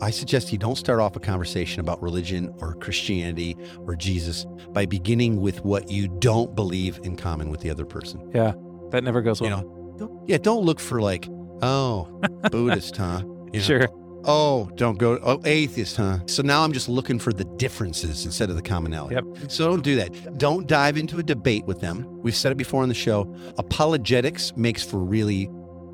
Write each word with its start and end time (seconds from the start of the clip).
I 0.00 0.10
suggest 0.10 0.52
you 0.52 0.58
don't 0.58 0.76
start 0.76 1.00
off 1.00 1.16
a 1.16 1.20
conversation 1.20 1.80
about 1.80 2.00
religion 2.00 2.54
or 2.60 2.74
Christianity 2.74 3.56
or 3.80 3.96
Jesus 3.96 4.46
by 4.70 4.86
beginning 4.86 5.40
with 5.40 5.64
what 5.64 5.90
you 5.90 6.08
don't 6.08 6.54
believe 6.54 7.00
in 7.02 7.16
common 7.16 7.50
with 7.50 7.60
the 7.60 7.70
other 7.70 7.84
person. 7.84 8.30
Yeah, 8.34 8.52
that 8.90 9.02
never 9.02 9.22
goes 9.22 9.40
well. 9.40 9.50
You 9.50 9.56
know, 9.56 9.94
don't, 9.98 10.28
yeah, 10.28 10.38
don't 10.38 10.64
look 10.64 10.78
for 10.78 11.00
like, 11.00 11.28
oh, 11.62 12.20
Buddhist, 12.50 12.96
huh? 12.96 13.22
You 13.52 13.60
know, 13.60 13.64
sure. 13.64 13.88
Oh, 14.24 14.68
don't 14.74 14.98
go. 14.98 15.18
Oh, 15.22 15.40
atheist, 15.44 15.96
huh? 15.96 16.18
So 16.26 16.42
now 16.42 16.62
I'm 16.62 16.72
just 16.72 16.88
looking 16.88 17.18
for 17.18 17.32
the 17.32 17.44
differences 17.44 18.24
instead 18.26 18.50
of 18.50 18.56
the 18.56 18.62
commonality. 18.62 19.14
Yep. 19.14 19.50
So 19.50 19.68
don't 19.68 19.82
do 19.82 19.96
that. 19.96 20.38
Don't 20.38 20.66
dive 20.66 20.96
into 20.96 21.18
a 21.18 21.22
debate 21.22 21.64
with 21.66 21.80
them. 21.80 22.06
We've 22.22 22.36
said 22.36 22.52
it 22.52 22.56
before 22.56 22.82
on 22.82 22.88
the 22.88 22.94
show. 22.94 23.34
Apologetics 23.58 24.52
makes 24.56 24.84
for 24.84 24.98
really 24.98 25.48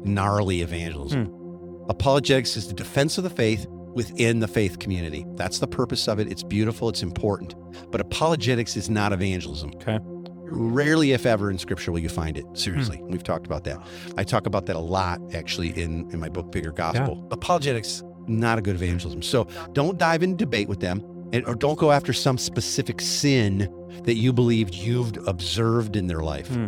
gnarly 0.05 0.62
evangelism. 0.62 1.27
Hmm. 1.27 1.91
Apologetics 1.91 2.57
is 2.57 2.66
the 2.66 2.75
defense 2.75 3.18
of 3.18 3.25
the 3.25 3.30
faith 3.30 3.66
within 3.95 4.40
the 4.40 4.48
faith 4.48 4.78
community. 4.78 5.24
That's 5.34 5.59
the 5.59 5.66
purpose 5.66 6.09
of 6.09 6.19
it. 6.19 6.30
It's 6.30 6.42
beautiful, 6.42 6.88
it's 6.88 7.02
important. 7.02 7.55
But 7.91 8.00
apologetics 8.00 8.77
is 8.77 8.91
not 8.91 9.12
evangelism. 9.12 9.73
Okay. 9.77 9.98
Rarely, 10.46 11.12
if 11.12 11.27
ever, 11.27 11.50
in 11.50 11.59
scripture 11.59 11.91
will 11.91 12.00
you 12.00 12.09
find 12.09 12.36
it. 12.36 12.45
Seriously. 12.52 13.00
We've 13.02 13.22
talked 13.22 13.46
about 13.46 13.64
that. 13.64 13.78
I 14.16 14.24
talk 14.24 14.46
about 14.46 14.66
that 14.66 14.77
a 14.77 14.80
lot, 14.80 15.20
actually, 15.34 15.70
in, 15.70 16.10
in 16.12 16.20
my 16.20 16.28
book, 16.28 16.52
Bigger 16.52 16.70
Gospel. 16.70 17.27
Apologetics, 17.30 18.02
not 18.27 18.59
a 18.59 18.62
good 18.62 18.77
evangelism. 18.77 19.22
So 19.22 19.48
don't 19.72 19.98
dive 19.98 20.22
into 20.22 20.36
debate 20.36 20.69
with 20.69 20.80
them 20.80 21.02
and, 21.33 21.45
or 21.47 21.55
don't 21.55 21.78
go 21.78 21.91
after 21.91 22.12
some 22.12 22.38
specific 22.38 23.00
sin 23.00 23.72
that 24.05 24.14
you 24.14 24.33
believed 24.33 24.74
you've 24.74 25.16
observed 25.27 25.97
in 25.97 26.06
their 26.06 26.20
life. 26.20 26.48
Hmm. 26.48 26.66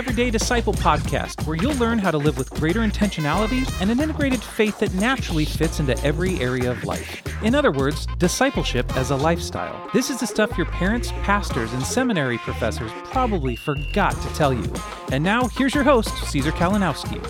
Everyday 0.00 0.30
Disciple 0.30 0.72
podcast, 0.72 1.46
where 1.46 1.56
you'll 1.56 1.74
learn 1.74 1.98
how 1.98 2.10
to 2.10 2.16
live 2.16 2.38
with 2.38 2.48
greater 2.48 2.80
intentionality 2.80 3.70
and 3.82 3.90
an 3.90 4.00
integrated 4.00 4.42
faith 4.42 4.78
that 4.78 4.94
naturally 4.94 5.44
fits 5.44 5.78
into 5.78 5.94
every 6.02 6.40
area 6.40 6.70
of 6.70 6.82
life. 6.84 7.22
In 7.44 7.54
other 7.54 7.70
words, 7.70 8.06
discipleship 8.16 8.96
as 8.96 9.10
a 9.10 9.16
lifestyle. 9.16 9.90
This 9.92 10.08
is 10.08 10.18
the 10.18 10.26
stuff 10.26 10.56
your 10.56 10.68
parents, 10.68 11.12
pastors, 11.22 11.74
and 11.74 11.82
seminary 11.82 12.38
professors 12.38 12.90
probably 13.04 13.56
forgot 13.56 14.18
to 14.22 14.28
tell 14.28 14.54
you. 14.54 14.72
And 15.12 15.22
now, 15.22 15.48
here's 15.48 15.74
your 15.74 15.84
host, 15.84 16.16
Caesar 16.30 16.52
Kalinowski. 16.52 17.20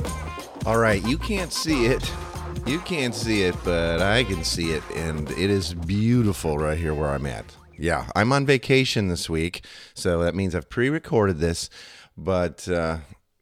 All 0.65 0.79
right, 0.79 1.05
you 1.05 1.19
can't 1.19 1.53
see 1.53 1.87
it. 1.87 2.09
You 2.67 2.79
can't 2.79 3.17
see 3.17 3.43
it, 3.43 3.57
but 3.65 4.01
I 4.01 4.23
can 4.23 4.45
see 4.45 4.71
it, 4.71 4.85
and 4.95 5.29
it 5.33 5.51
is 5.51 5.75
beautiful 5.75 6.57
right 6.57 6.79
here 6.79 6.95
where 6.95 7.11
I'm 7.11 7.27
at. 7.27 7.53
Yeah, 7.77 8.11
I'm 8.15 8.31
on 8.31 8.45
vacation 8.45 9.09
this 9.09 9.31
week, 9.31 9.65
so 9.95 10.23
that 10.23 10.35
means 10.35 10.55
I've 10.55 10.69
pre 10.69 10.89
recorded 10.91 11.39
this. 11.39 11.71
But 12.23 12.69
uh, 12.69 12.99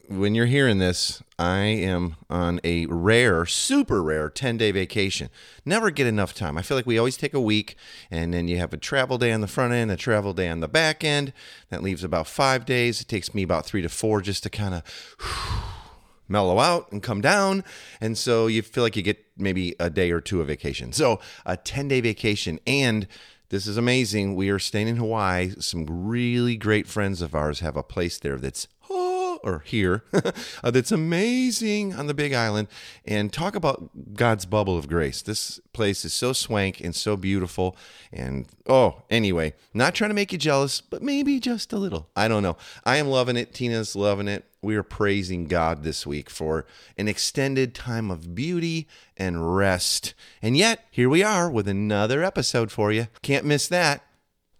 when 0.06 0.36
you're 0.36 0.46
hearing 0.46 0.78
this, 0.78 1.20
I 1.36 1.58
am 1.62 2.14
on 2.30 2.60
a 2.62 2.86
rare, 2.86 3.44
super 3.44 4.00
rare 4.00 4.30
10 4.30 4.56
day 4.56 4.70
vacation. 4.70 5.30
Never 5.64 5.90
get 5.90 6.06
enough 6.06 6.32
time. 6.32 6.56
I 6.56 6.62
feel 6.62 6.76
like 6.76 6.86
we 6.86 6.96
always 6.96 7.16
take 7.16 7.34
a 7.34 7.40
week, 7.40 7.74
and 8.08 8.32
then 8.32 8.46
you 8.46 8.58
have 8.58 8.72
a 8.72 8.76
travel 8.76 9.18
day 9.18 9.32
on 9.32 9.40
the 9.40 9.48
front 9.48 9.72
end, 9.72 9.90
a 9.90 9.96
travel 9.96 10.32
day 10.32 10.48
on 10.48 10.60
the 10.60 10.68
back 10.68 11.02
end. 11.02 11.32
That 11.70 11.82
leaves 11.82 12.04
about 12.04 12.28
five 12.28 12.64
days. 12.64 13.00
It 13.00 13.08
takes 13.08 13.34
me 13.34 13.42
about 13.42 13.66
three 13.66 13.82
to 13.82 13.88
four 13.88 14.20
just 14.20 14.44
to 14.44 14.50
kind 14.50 14.74
of 14.74 14.82
mellow 16.28 16.60
out 16.60 16.92
and 16.92 17.02
come 17.02 17.20
down. 17.20 17.64
And 18.00 18.16
so 18.16 18.46
you 18.46 18.62
feel 18.62 18.84
like 18.84 18.94
you 18.94 19.02
get 19.02 19.24
maybe 19.36 19.74
a 19.80 19.90
day 19.90 20.12
or 20.12 20.20
two 20.20 20.40
of 20.40 20.46
vacation. 20.46 20.92
So 20.92 21.18
a 21.44 21.56
10 21.56 21.88
day 21.88 22.00
vacation. 22.00 22.60
And 22.64 23.08
this 23.50 23.66
is 23.66 23.76
amazing. 23.76 24.34
We 24.34 24.50
are 24.50 24.58
staying 24.58 24.88
in 24.88 24.96
Hawaii. 24.96 25.52
Some 25.58 25.86
really 25.86 26.56
great 26.56 26.86
friends 26.86 27.22
of 27.22 27.34
ours 27.34 27.60
have 27.60 27.76
a 27.76 27.82
place 27.82 28.18
there 28.18 28.36
that's 28.36 28.68
oh, 28.90 29.40
or 29.42 29.60
here 29.60 30.04
uh, 30.62 30.70
that's 30.70 30.92
amazing 30.92 31.94
on 31.94 32.06
the 32.06 32.14
Big 32.14 32.34
Island. 32.34 32.68
And 33.06 33.32
talk 33.32 33.54
about 33.54 34.14
God's 34.14 34.44
bubble 34.44 34.76
of 34.76 34.88
grace. 34.88 35.22
This 35.22 35.60
place 35.72 36.04
is 36.04 36.12
so 36.12 36.32
swank 36.32 36.80
and 36.80 36.94
so 36.94 37.16
beautiful. 37.16 37.76
And 38.12 38.46
oh, 38.66 39.02
anyway, 39.08 39.54
not 39.72 39.94
trying 39.94 40.10
to 40.10 40.14
make 40.14 40.32
you 40.32 40.38
jealous, 40.38 40.80
but 40.80 41.02
maybe 41.02 41.40
just 41.40 41.72
a 41.72 41.78
little. 41.78 42.08
I 42.14 42.28
don't 42.28 42.42
know. 42.42 42.56
I 42.84 42.96
am 42.96 43.08
loving 43.08 43.36
it. 43.36 43.54
Tina's 43.54 43.96
loving 43.96 44.28
it. 44.28 44.44
We 44.60 44.74
are 44.74 44.82
praising 44.82 45.46
God 45.46 45.84
this 45.84 46.04
week 46.04 46.28
for 46.28 46.66
an 46.96 47.06
extended 47.06 47.76
time 47.76 48.10
of 48.10 48.34
beauty 48.34 48.88
and 49.16 49.56
rest. 49.56 50.14
And 50.42 50.56
yet, 50.56 50.84
here 50.90 51.08
we 51.08 51.22
are 51.22 51.48
with 51.48 51.68
another 51.68 52.24
episode 52.24 52.72
for 52.72 52.90
you. 52.90 53.06
Can't 53.22 53.44
miss 53.44 53.68
that. 53.68 54.02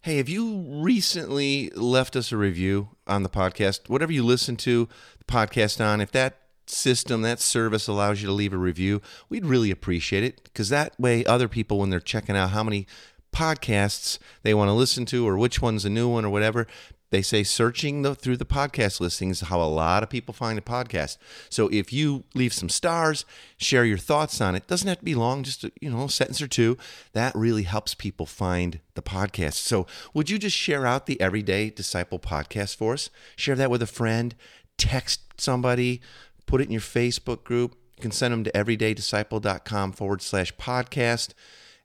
Hey, 0.03 0.19
have 0.19 0.29
you 0.29 0.65
recently 0.69 1.71
left 1.71 2.15
us 2.15 2.31
a 2.31 2.37
review 2.37 2.91
on 3.09 3.25
the 3.25 3.29
podcast? 3.29 3.89
Whatever 3.89 4.13
you 4.13 4.25
listen 4.25 4.57
to 4.59 4.89
the 5.19 5.25
podcast 5.25 5.85
on, 5.85 6.01
if 6.01 6.13
that 6.13 6.39
system, 6.67 7.23
that 7.23 7.41
service 7.41 7.89
allows 7.89 8.23
you 8.23 8.29
to 8.29 8.33
leave 8.33 8.53
a 8.53 8.59
review, 8.59 9.03
we'd 9.29 9.47
really 9.47 9.73
appreciate 9.73 10.23
it 10.23 10.45
because 10.45 10.69
that 10.69 10.99
way 11.01 11.25
other 11.25 11.49
people, 11.49 11.79
when 11.79 11.91
they're 11.91 11.99
checking 11.99 12.37
out 12.37 12.51
how 12.51 12.63
many 12.63 12.87
podcasts 13.33 14.19
they 14.43 14.55
want 14.55 14.69
to 14.69 14.73
listen 14.73 15.05
to 15.07 15.27
or 15.27 15.37
which 15.37 15.61
one's 15.61 15.85
a 15.85 15.91
new 15.91 16.09
one 16.09 16.25
or 16.25 16.31
whatever, 16.31 16.69
they 17.11 17.23
say 17.23 17.43
searching 17.43 18.03
the, 18.03 18.15
through 18.15 18.37
the 18.37 18.45
podcast 18.45 19.01
listings 19.01 19.41
how 19.41 19.61
a 19.61 19.65
lot 19.65 20.03
of 20.03 20.11
people 20.11 20.35
find 20.35 20.59
a 20.59 20.63
podcast. 20.63 21.17
So 21.49 21.69
if 21.69 21.93
you 21.93 22.25
leave 22.35 22.53
some 22.53 22.69
stars, 22.69 23.25
share 23.57 23.85
your 23.85 23.99
thoughts 23.99 24.41
on 24.41 24.55
it, 24.55 24.67
doesn't 24.67 24.89
have 24.89 24.99
to 24.99 25.05
be 25.05 25.15
long, 25.15 25.43
just 25.43 25.65
a, 25.65 25.73
you 25.81 25.91
know, 25.91 26.05
a 26.05 26.11
sentence 26.11 26.43
or 26.43 26.49
two. 26.49 26.77
That 27.13 27.35
really 27.35 27.63
helps 27.63 27.95
people 27.95 28.27
find 28.27 28.81
the 28.95 29.03
podcast. 29.03 29.55
So 29.55 29.87
would 30.13 30.29
you 30.29 30.39
just 30.39 30.57
share 30.57 30.87
out 30.87 31.07
the 31.07 31.21
Everyday 31.21 31.71
Disciple 31.71 32.19
podcast 32.19 32.77
for 32.77 32.95
us? 32.95 33.11
Share 33.37 33.57
that 33.57 33.71
with 33.71 33.83
a 33.83 33.87
friend, 33.87 34.35
text 34.77 35.21
somebody, 35.41 36.01
put 36.47 36.61
it 36.61 36.65
in 36.65 36.73
your 36.73 36.81
Facebook 36.81 37.45
group. 37.45 37.77
You 37.97 38.03
can 38.03 38.13
send 38.13 38.33
them 38.33 38.45
to 38.45 38.53
everydaydisciple.com 38.53 39.93
forward 39.93 40.23
slash 40.23 40.55
podcast 40.57 41.33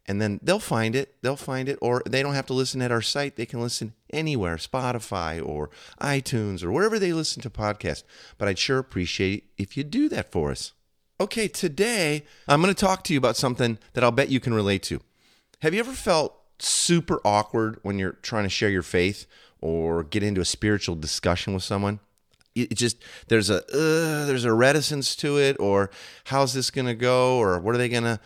and 0.05 0.21
then 0.21 0.39
they'll 0.43 0.59
find 0.59 0.95
it. 0.95 1.15
They'll 1.21 1.35
find 1.35 1.69
it, 1.69 1.79
or 1.81 2.03
they 2.05 2.21
don't 2.21 2.33
have 2.33 2.45
to 2.47 2.53
listen 2.53 2.81
at 2.81 2.91
our 2.91 3.01
site. 3.01 3.35
They 3.35 3.45
can 3.45 3.61
listen 3.61 3.93
anywhere, 4.11 4.57
Spotify 4.57 5.45
or 5.45 5.69
iTunes 6.01 6.63
or 6.63 6.71
wherever 6.71 6.99
they 6.99 7.13
listen 7.13 7.41
to 7.43 7.49
podcasts. 7.49 8.03
But 8.37 8.47
I'd 8.47 8.59
sure 8.59 8.79
appreciate 8.79 9.51
if 9.57 9.77
you 9.77 9.83
do 9.83 10.09
that 10.09 10.31
for 10.31 10.51
us. 10.51 10.73
Okay, 11.21 11.47
today 11.47 12.25
I'm 12.47 12.61
going 12.61 12.73
to 12.73 12.79
talk 12.79 13.03
to 13.05 13.13
you 13.13 13.17
about 13.17 13.37
something 13.37 13.77
that 13.93 14.03
I'll 14.03 14.11
bet 14.11 14.29
you 14.29 14.39
can 14.39 14.53
relate 14.53 14.83
to. 14.83 14.99
Have 15.61 15.73
you 15.73 15.79
ever 15.79 15.93
felt 15.93 16.37
super 16.59 17.21
awkward 17.23 17.79
when 17.81 17.97
you're 17.97 18.17
trying 18.21 18.43
to 18.43 18.49
share 18.49 18.69
your 18.69 18.81
faith 18.81 19.25
or 19.61 20.03
get 20.03 20.23
into 20.23 20.41
a 20.41 20.45
spiritual 20.45 20.95
discussion 20.95 21.53
with 21.53 21.63
someone? 21.63 21.99
It 22.55 22.75
just 22.75 22.97
there's 23.29 23.49
a 23.49 23.63
uh, 23.73 24.25
there's 24.25 24.45
a 24.45 24.53
reticence 24.53 25.15
to 25.17 25.39
it, 25.39 25.55
or 25.59 25.89
how's 26.25 26.53
this 26.53 26.69
going 26.69 26.85
to 26.85 26.93
go, 26.93 27.37
or 27.37 27.57
what 27.59 27.73
are 27.73 27.79
they 27.79 27.89
going 27.89 28.03
to 28.03 28.19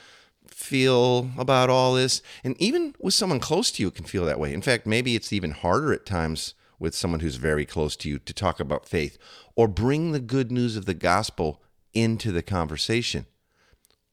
feel 0.67 1.31
about 1.37 1.69
all 1.69 1.93
this. 1.93 2.21
And 2.43 2.55
even 2.61 2.93
with 2.99 3.13
someone 3.13 3.39
close 3.39 3.71
to 3.71 3.81
you, 3.81 3.87
it 3.87 3.95
can 3.95 4.05
feel 4.05 4.25
that 4.25 4.39
way. 4.39 4.53
In 4.53 4.61
fact, 4.61 4.85
maybe 4.85 5.15
it's 5.15 5.31
even 5.31 5.51
harder 5.51 5.93
at 5.93 6.05
times 6.05 6.53
with 6.79 6.93
someone 6.93 7.21
who's 7.21 7.37
very 7.37 7.65
close 7.65 7.95
to 7.97 8.09
you 8.09 8.19
to 8.19 8.33
talk 8.33 8.59
about 8.59 8.87
faith 8.87 9.17
or 9.55 9.67
bring 9.67 10.11
the 10.11 10.19
good 10.19 10.51
news 10.51 10.75
of 10.75 10.85
the 10.85 10.93
gospel 10.93 11.61
into 11.93 12.31
the 12.31 12.43
conversation. 12.43 13.25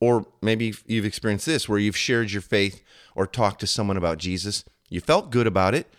Or 0.00 0.26
maybe 0.41 0.75
you've 0.87 1.04
experienced 1.04 1.47
this 1.47 1.69
where 1.69 1.78
you've 1.78 1.97
shared 1.97 2.31
your 2.31 2.42
faith 2.42 2.82
or 3.15 3.26
talked 3.26 3.60
to 3.60 3.66
someone 3.66 3.97
about 3.97 4.19
Jesus. 4.19 4.65
You 4.88 5.00
felt 5.00 5.31
good 5.31 5.47
about 5.47 5.75
it. 5.75 5.92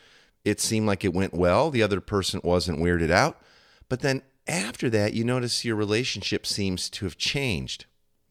It 0.44 0.62
seemed 0.62 0.88
like 0.88 1.04
it 1.04 1.14
went 1.14 1.34
well. 1.34 1.70
The 1.70 1.84
other 1.84 2.00
person 2.00 2.40
wasn't 2.44 2.80
weirded 2.80 3.12
out. 3.12 3.42
But 3.90 4.02
then 4.02 4.22
after 4.48 4.90
that, 4.92 5.14
you 5.14 5.24
notice 5.24 5.66
your 5.66 5.76
relationship 5.76 6.46
seems 6.46 6.90
to 6.92 7.06
have 7.06 7.18
changed. 7.18 7.86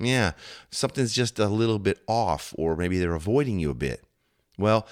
Yeah, 0.04 0.32
something's 0.70 1.12
just 1.12 1.38
a 1.38 1.48
little 1.48 1.78
bit 1.78 2.02
off, 2.06 2.54
or 2.56 2.76
maybe 2.76 2.98
they're 2.98 3.14
avoiding 3.14 3.58
you 3.58 3.70
a 3.70 3.74
bit. 3.74 4.02
Well, 4.58 4.86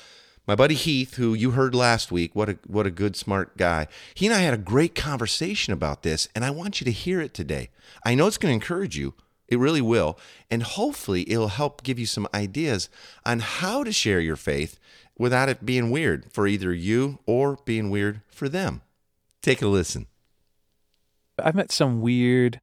my 0.47 0.57
buddy 0.57 0.75
Heath, 0.75 1.15
who 1.15 1.35
you 1.35 1.53
heard 1.53 1.75
last 1.75 2.11
week, 2.11 2.35
what 2.35 2.49
a 2.49 2.59
what 2.67 2.87
a 2.87 2.91
good 2.91 3.15
smart 3.15 3.57
guy. 3.57 3.87
He 4.15 4.27
and 4.27 4.35
I 4.35 4.41
had 4.41 4.55
a 4.55 4.59
great 4.59 4.95
conversation 4.95 5.73
about 5.73 6.03
this, 6.03 6.29
and 6.35 6.45
I 6.45 6.51
want 6.51 6.81
you 6.81 6.85
to 6.87 6.91
hear 6.91 7.21
it 7.21 7.33
today. 7.33 7.71
I 8.05 8.15
know 8.15 8.27
it's 8.27 8.39
going 8.39 8.51
to 8.51 8.55
encourage 8.55 8.97
you. 8.97 9.15
It 9.47 9.59
really 9.59 9.83
will, 9.83 10.19
and 10.51 10.63
hopefully 10.63 11.31
it'll 11.31 11.49
help 11.49 11.83
give 11.83 11.99
you 11.99 12.07
some 12.07 12.27
ideas 12.33 12.89
on 13.25 13.41
how 13.41 13.85
to 13.85 13.93
share 13.93 14.21
your 14.21 14.37
faith 14.37 14.81
without 15.19 15.49
it 15.49 15.65
being 15.65 15.91
weird 15.91 16.33
for 16.33 16.47
either 16.47 16.73
you 16.73 17.19
or 17.27 17.59
being 17.65 17.91
weird 17.91 18.23
for 18.29 18.49
them. 18.49 18.83
Take 19.43 19.63
a 19.63 19.69
listen. 19.69 20.07
I've 21.39 21.55
met 21.55 21.71
some 21.71 22.01
weird, 22.01 22.61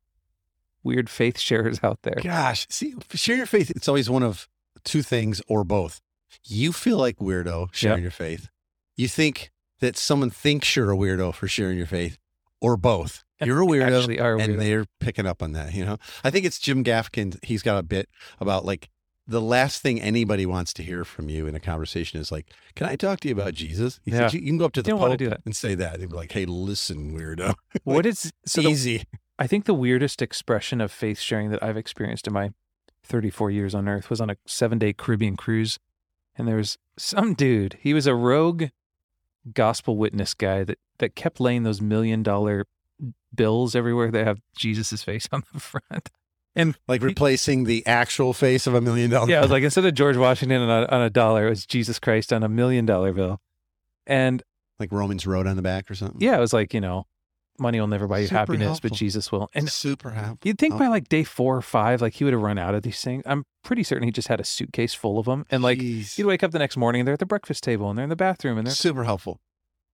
weird 0.83 1.09
faith 1.09 1.39
sharers 1.39 1.79
out 1.83 1.99
there. 2.03 2.17
Gosh, 2.21 2.67
see, 2.69 2.95
share 3.13 3.35
your 3.37 3.45
faith. 3.45 3.69
It's 3.71 3.87
always 3.87 4.09
one 4.09 4.23
of 4.23 4.47
two 4.83 5.01
things 5.01 5.41
or 5.47 5.63
both. 5.63 6.01
You 6.45 6.71
feel 6.73 6.97
like 6.97 7.17
weirdo 7.17 7.69
sharing 7.73 7.97
Yep. 7.99 8.03
your 8.03 8.11
faith. 8.11 8.49
You 8.95 9.07
think 9.07 9.51
that 9.79 9.97
someone 9.97 10.29
thinks 10.29 10.75
you're 10.75 10.91
a 10.91 10.95
weirdo 10.97 11.33
for 11.33 11.47
sharing 11.47 11.77
your 11.77 11.87
faith, 11.87 12.17
or 12.61 12.75
both. 12.77 13.23
You're 13.41 13.61
a 13.63 13.65
weirdo, 13.65 14.19
are 14.21 14.37
and 14.37 14.59
they're 14.59 14.85
picking 14.99 15.25
up 15.25 15.41
on 15.41 15.53
that. 15.53 15.73
You 15.73 15.85
know, 15.85 15.97
I 16.25 16.29
think 16.29 16.43
it's 16.45 16.59
Jim 16.59 16.83
Gaffigan. 16.83 17.41
He's 17.41 17.63
got 17.63 17.77
a 17.77 17.83
bit 17.83 18.09
about 18.41 18.65
like 18.65 18.89
the 19.25 19.39
last 19.39 19.81
thing 19.81 20.01
anybody 20.01 20.45
wants 20.45 20.73
to 20.73 20.83
hear 20.83 21.05
from 21.05 21.29
you 21.29 21.47
in 21.47 21.55
a 21.55 21.59
conversation 21.61 22.19
is 22.19 22.33
like, 22.33 22.47
"Can 22.75 22.87
I 22.87 22.97
talk 22.97 23.21
to 23.21 23.29
you 23.29 23.33
about 23.33 23.53
Jesus?" 23.53 24.01
He 24.03 24.11
Yeah. 24.11 24.27
said, 24.27 24.33
you, 24.33 24.41
can 24.45 24.57
go 24.57 24.65
up 24.65 24.73
to 24.73 24.81
the 24.81 24.91
Pope 24.91 25.21
and 25.45 25.55
say 25.55 25.73
that. 25.75 25.99
They'd 26.01 26.09
be 26.09 26.15
like, 26.17 26.33
"Hey, 26.33 26.43
listen, 26.45 27.17
weirdo." 27.17 27.53
what 27.85 28.05
is 28.05 28.29
so 28.45 28.61
the, 28.61 28.67
Easy. 28.71 29.03
I 29.39 29.47
think 29.47 29.65
the 29.65 29.73
weirdest 29.73 30.21
expression 30.21 30.81
of 30.81 30.91
faith 30.91 31.19
sharing 31.19 31.49
that 31.51 31.63
I've 31.63 31.77
experienced 31.77 32.27
in 32.27 32.33
my 32.33 32.51
34 33.03 33.49
years 33.51 33.73
on 33.73 33.87
Earth 33.87 34.09
was 34.09 34.19
on 34.19 34.29
a 34.29 34.35
seven 34.45 34.77
day 34.77 34.93
Caribbean 34.93 35.37
cruise. 35.37 35.79
And 36.37 36.47
there 36.47 36.57
was 36.57 36.77
some 36.97 37.33
dude, 37.33 37.77
he 37.79 37.93
was 37.93 38.05
a 38.05 38.13
rogue 38.13 38.65
gospel 39.53 39.97
witness 39.97 40.33
guy 40.33 40.63
that, 40.65 40.77
that 40.99 41.15
kept 41.15 41.39
laying 41.39 41.63
those 41.63 41.81
million 41.81 42.21
dollar 42.21 42.67
bills 43.33 43.75
everywhere 43.75 44.11
that 44.11 44.27
have 44.27 44.39
Jesus' 44.55 45.01
face 45.03 45.27
on 45.31 45.43
the 45.53 45.59
front. 45.59 46.09
And 46.55 46.77
Like 46.87 47.01
replacing 47.01 47.63
the 47.63 47.85
actual 47.87 48.33
face 48.33 48.67
of 48.67 48.73
a 48.73 48.81
million 48.81 49.09
dollars. 49.09 49.29
yeah, 49.29 49.39
I 49.39 49.41
was 49.41 49.51
like, 49.51 49.63
instead 49.63 49.85
of 49.85 49.93
George 49.93 50.17
Washington 50.17 50.61
on 50.61 50.83
a, 50.83 50.85
on 50.87 51.01
a 51.01 51.09
dollar, 51.09 51.47
it 51.47 51.51
was 51.51 51.65
Jesus 51.65 51.99
Christ 51.99 52.33
on 52.33 52.43
a 52.43 52.49
million 52.49 52.85
dollar 52.85 53.13
bill. 53.13 53.39
And 54.05 54.43
like 54.79 54.91
Romans 54.91 55.25
Road 55.25 55.47
on 55.47 55.55
the 55.55 55.61
back 55.61 55.89
or 55.89 55.95
something. 55.95 56.19
yeah, 56.19 56.35
it 56.35 56.39
was 56.39 56.53
like, 56.53 56.73
you 56.73 56.81
know, 56.81 57.05
money 57.59 57.79
will 57.79 57.87
never 57.87 58.07
buy 58.07 58.19
you 58.19 58.27
Super 58.27 58.37
happiness, 58.39 58.65
helpful. 58.67 58.89
but 58.89 58.97
Jesus 58.97 59.31
will. 59.31 59.49
And 59.53 59.69
super 59.69 60.11
happy. 60.11 60.37
You'd 60.43 60.57
think 60.59 60.77
by 60.77 60.87
like 60.87 61.09
day 61.09 61.23
four 61.23 61.55
or 61.57 61.61
five, 61.61 62.01
like 62.01 62.13
he 62.13 62.23
would 62.23 62.33
have 62.33 62.41
run 62.41 62.57
out 62.57 62.75
of 62.75 62.83
these 62.83 63.01
things. 63.01 63.23
I'm 63.25 63.45
pretty 63.63 63.83
certain 63.83 64.03
he 64.05 64.11
just 64.11 64.27
had 64.27 64.39
a 64.39 64.43
suitcase 64.45 64.93
full 64.93 65.19
of 65.19 65.25
them. 65.25 65.45
And 65.49 65.61
like 65.63 65.79
Jeez. 65.79 66.15
he'd 66.15 66.25
wake 66.25 66.43
up 66.43 66.51
the 66.51 66.59
next 66.59 66.77
morning 66.77 67.01
and 67.01 67.07
they're 67.07 67.13
at 67.13 67.19
the 67.19 67.25
breakfast 67.25 67.63
table 67.63 67.89
and 67.89 67.97
they're 67.97 68.03
in 68.03 68.09
the 68.09 68.15
bathroom 68.15 68.57
and 68.57 68.65
they're, 68.67 68.73
super 68.73 69.03
helpful. 69.03 69.39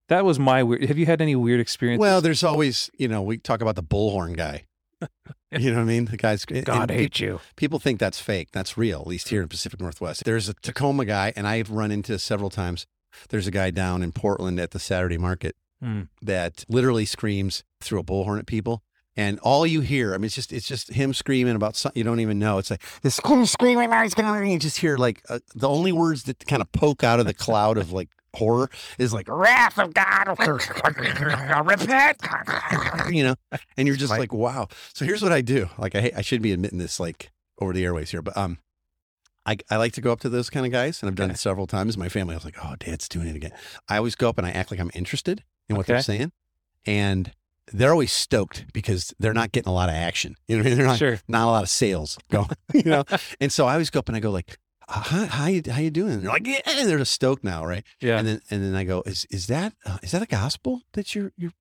that 0.09 0.23
was 0.25 0.38
my 0.39 0.63
weird. 0.63 0.83
Have 0.85 0.97
you 0.97 1.06
had 1.06 1.21
any 1.21 1.35
weird 1.35 1.59
experiences? 1.59 2.01
Well, 2.01 2.21
there's 2.21 2.44
always, 2.44 2.89
you 2.97 3.07
know, 3.07 3.21
we 3.21 3.38
talk 3.38 3.62
about 3.62 3.75
the 3.75 3.83
bullhorn 3.83 4.35
guy. 4.38 4.65
you 5.51 5.71
know 5.71 5.77
what 5.77 5.81
I 5.81 5.85
mean? 5.85 6.06
The 6.06 6.17
guy's 6.17 6.45
God 6.45 6.89
hates 6.89 7.19
you. 7.19 7.39
People 7.56 7.79
think 7.79 8.00
that's 8.00 8.19
fake. 8.19 8.50
That's 8.53 8.77
real, 8.77 9.01
at 9.01 9.07
least 9.07 9.29
here 9.29 9.41
in 9.41 9.47
Pacific 9.50 9.79
Northwest. 9.81 10.23
There's 10.23 10.47
a 10.47 10.53
Tacoma 10.53 11.06
guy, 11.06 11.33
and 11.35 11.45
I've 11.47 11.69
run 11.69 11.91
into 11.91 12.17
several 12.17 12.50
times. 12.50 12.85
There's 13.29 13.45
a 13.47 13.51
guy 13.51 13.71
down 13.71 14.03
in 14.03 14.12
Portland 14.13 14.59
at 14.59 14.71
the 14.71 14.79
Saturday 14.79 15.17
market 15.17 15.56
Hmm. 15.81 16.04
that 16.22 16.63
literally 16.69 17.06
screams 17.06 17.63
through 17.81 18.00
a 18.00 18.04
bullhorn 18.04 18.39
at 18.39 18.45
people. 18.48 18.81
And 19.18 19.39
all 19.39 19.66
you 19.68 19.81
hear, 19.81 20.13
I 20.13 20.18
mean, 20.18 20.25
it's 20.25 20.36
just 20.36 20.51
it's 20.51 20.68
just 20.68 20.92
him 20.92 21.13
screaming 21.13 21.56
about 21.56 21.75
something 21.75 21.98
you 21.98 22.04
don't 22.04 22.19
even 22.19 22.38
know. 22.39 22.57
It's 22.57 22.69
like 22.72 22.81
this 23.01 23.16
screaming, 23.16 23.89
Mary's 23.89 24.13
gonna. 24.13 24.45
You 24.45 24.60
just 24.60 24.77
hear 24.77 24.98
like 24.98 25.22
uh, 25.30 25.39
the 25.54 25.69
only 25.69 25.92
words 25.94 26.24
that 26.24 26.45
kind 26.48 26.62
of 26.62 26.69
poke 26.74 27.04
out 27.04 27.19
of 27.22 27.25
the 27.25 27.33
cloud 27.33 27.77
of 27.77 27.92
like 27.94 28.10
horror 28.36 28.69
is 28.98 29.13
like 29.13 29.27
wrath 29.30 29.77
of 29.80 29.94
God, 29.94 30.27
repent, 31.66 32.18
you 33.10 33.24
know. 33.24 33.36
And 33.77 33.88
you're 33.88 33.95
just 33.98 34.12
like, 34.18 34.33
wow. 34.33 34.68
So 34.94 35.06
here's 35.06 35.22
what 35.22 35.31
I 35.31 35.42
do. 35.42 35.69
Like 35.77 35.95
I 35.95 36.12
I 36.18 36.22
should 36.22 36.42
be 36.42 36.51
admitting 36.51 36.80
this 36.80 37.00
like 37.00 37.31
over 37.60 37.72
the 37.74 37.83
airways 37.86 38.12
here, 38.12 38.22
but 38.22 38.36
um, 38.36 38.57
I 39.45 39.57
I 39.69 39.77
like 39.77 39.94
to 39.94 40.01
go 40.01 40.12
up 40.12 40.19
to 40.22 40.30
those 40.30 40.50
kind 40.50 40.66
of 40.66 40.72
guys, 40.74 41.01
and 41.01 41.10
I've 41.10 41.16
done 41.16 41.30
Okay. 41.30 41.36
it 41.36 41.39
several 41.39 41.68
times. 41.68 41.98
My 41.98 42.10
family, 42.10 42.33
I 42.36 42.38
was 42.38 42.45
like, 42.45 42.57
oh, 42.63 42.75
Dad's 42.80 43.07
doing 43.07 43.27
it 43.27 43.36
again. 43.36 43.51
I 43.88 43.98
always 43.98 44.16
go 44.16 44.27
up 44.30 44.38
and 44.38 44.45
I 44.45 44.51
act 44.51 44.72
like 44.72 44.80
I'm 44.80 44.92
interested 44.94 45.44
in 45.69 45.75
what 45.75 45.85
they're 45.88 46.01
saying, 46.01 46.31
and 46.85 47.31
they're 47.73 47.91
always 47.91 48.12
stoked 48.13 48.65
because 48.73 49.13
they're 49.19 49.33
not 49.33 49.51
getting 49.51 49.69
a 49.69 49.73
lot 49.73 49.89
of 49.89 49.95
action. 49.95 50.35
You 50.47 50.57
know, 50.57 50.63
what 50.63 50.67
I 50.67 50.69
mean? 50.69 50.77
they're 50.77 50.88
not 50.88 50.97
Sure. 51.00 51.19
not 51.27 51.44
a 51.45 51.51
lot 51.51 51.63
of 51.63 51.69
sales 51.69 52.17
going. 52.29 52.50
You 52.73 52.83
know, 52.83 53.03
and 53.41 53.51
so 53.51 53.65
I 53.65 53.73
always 53.73 53.89
go 53.89 54.00
up 54.00 54.07
and 54.09 54.15
I 54.15 54.19
go 54.19 54.31
like, 54.31 54.57
how, 54.88 55.25
how 55.25 55.47
you 55.47 55.63
how 55.69 55.79
you 55.79 55.89
doing? 55.89 56.13
And 56.13 56.23
they're 56.23 56.31
like, 56.31 56.45
yeah, 56.45 56.59
and 56.65 56.88
they're 56.88 57.00
just 57.00 57.13
stoked 57.13 57.44
now, 57.44 57.65
right? 57.65 57.83
Yeah. 58.00 58.19
And 58.19 58.27
then 58.27 58.41
and 58.51 58.63
then 58.63 58.75
I 58.75 58.83
go, 58.83 59.01
is 59.06 59.25
is 59.31 59.47
that 59.47 59.73
uh, 59.85 59.97
is 60.03 60.12
that 60.12 60.21
a 60.21 60.27
gospel 60.27 60.81
that 60.94 61.15
you're 61.15 61.31
you're 61.38 61.53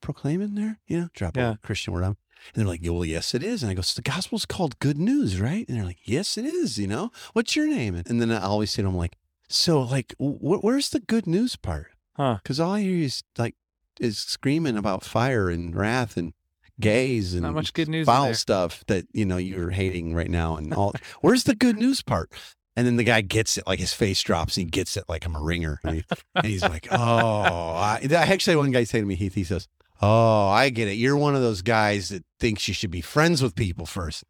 proclaiming 0.00 0.54
there? 0.54 0.78
You 0.86 1.00
know, 1.00 1.08
drop 1.14 1.36
Yeah. 1.36 1.52
a 1.52 1.56
Christian 1.58 1.92
word 1.92 2.04
on. 2.04 2.16
And 2.54 2.62
they're 2.62 2.66
like, 2.66 2.80
well, 2.82 3.04
yes, 3.04 3.34
it 3.34 3.42
is. 3.42 3.62
And 3.62 3.70
I 3.70 3.74
go, 3.74 3.82
so 3.82 3.96
the 4.00 4.10
gospel's 4.10 4.46
called 4.46 4.78
good 4.78 4.96
news, 4.96 5.38
right? 5.38 5.68
And 5.68 5.76
they're 5.76 5.84
like, 5.84 5.98
yes, 6.04 6.38
it 6.38 6.46
is. 6.46 6.78
You 6.78 6.86
know, 6.86 7.12
what's 7.34 7.54
your 7.54 7.66
name? 7.66 8.02
And 8.06 8.18
then 8.18 8.32
I 8.32 8.40
always 8.40 8.70
say 8.70 8.80
to 8.80 8.88
them 8.88 8.96
like, 8.96 9.18
so 9.46 9.82
like, 9.82 10.14
wh- 10.16 10.64
where's 10.64 10.88
the 10.88 11.00
good 11.00 11.26
news 11.26 11.56
part? 11.56 11.88
Huh. 12.20 12.38
Because 12.42 12.60
all 12.60 12.72
I 12.72 12.82
hear 12.82 13.02
is 13.04 13.22
like 13.38 13.54
is 13.98 14.18
screaming 14.18 14.76
about 14.76 15.02
fire 15.04 15.48
and 15.48 15.74
wrath 15.74 16.18
and 16.18 16.34
gays 16.78 17.32
and 17.32 17.42
Not 17.42 17.54
much 17.54 17.72
good 17.72 17.88
news 17.88 18.04
foul 18.06 18.34
stuff 18.34 18.84
that 18.88 19.06
you 19.14 19.24
know 19.24 19.38
you're 19.38 19.70
hating 19.70 20.14
right 20.14 20.28
now 20.30 20.56
and 20.56 20.74
all. 20.74 20.92
Where's 21.22 21.44
the 21.44 21.54
good 21.54 21.78
news 21.78 22.02
part? 22.02 22.30
And 22.76 22.86
then 22.86 22.96
the 22.96 23.04
guy 23.04 23.22
gets 23.22 23.56
it, 23.56 23.66
like 23.66 23.78
his 23.78 23.94
face 23.94 24.22
drops. 24.22 24.54
He 24.54 24.64
gets 24.64 24.98
it 24.98 25.04
like 25.08 25.24
I'm 25.24 25.34
a 25.34 25.40
ringer, 25.42 25.80
and, 25.82 25.96
he- 25.96 26.04
and 26.34 26.44
he's 26.46 26.62
like, 26.62 26.88
"Oh, 26.90 26.96
I, 26.98 28.00
actually." 28.12 28.56
One 28.56 28.70
guy 28.70 28.84
say 28.84 29.00
to 29.00 29.06
me, 29.06 29.14
Heath, 29.14 29.34
he 29.34 29.44
says, 29.44 29.66
"Oh, 30.02 30.48
I 30.48 30.68
get 30.68 30.88
it. 30.88 30.94
You're 30.94 31.16
one 31.16 31.34
of 31.34 31.40
those 31.40 31.62
guys 31.62 32.10
that 32.10 32.22
thinks 32.38 32.68
you 32.68 32.74
should 32.74 32.90
be 32.90 33.00
friends 33.00 33.42
with 33.42 33.54
people 33.54 33.86
first. 33.86 34.24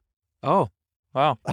Oh, 0.45 0.69
wow. 1.13 1.39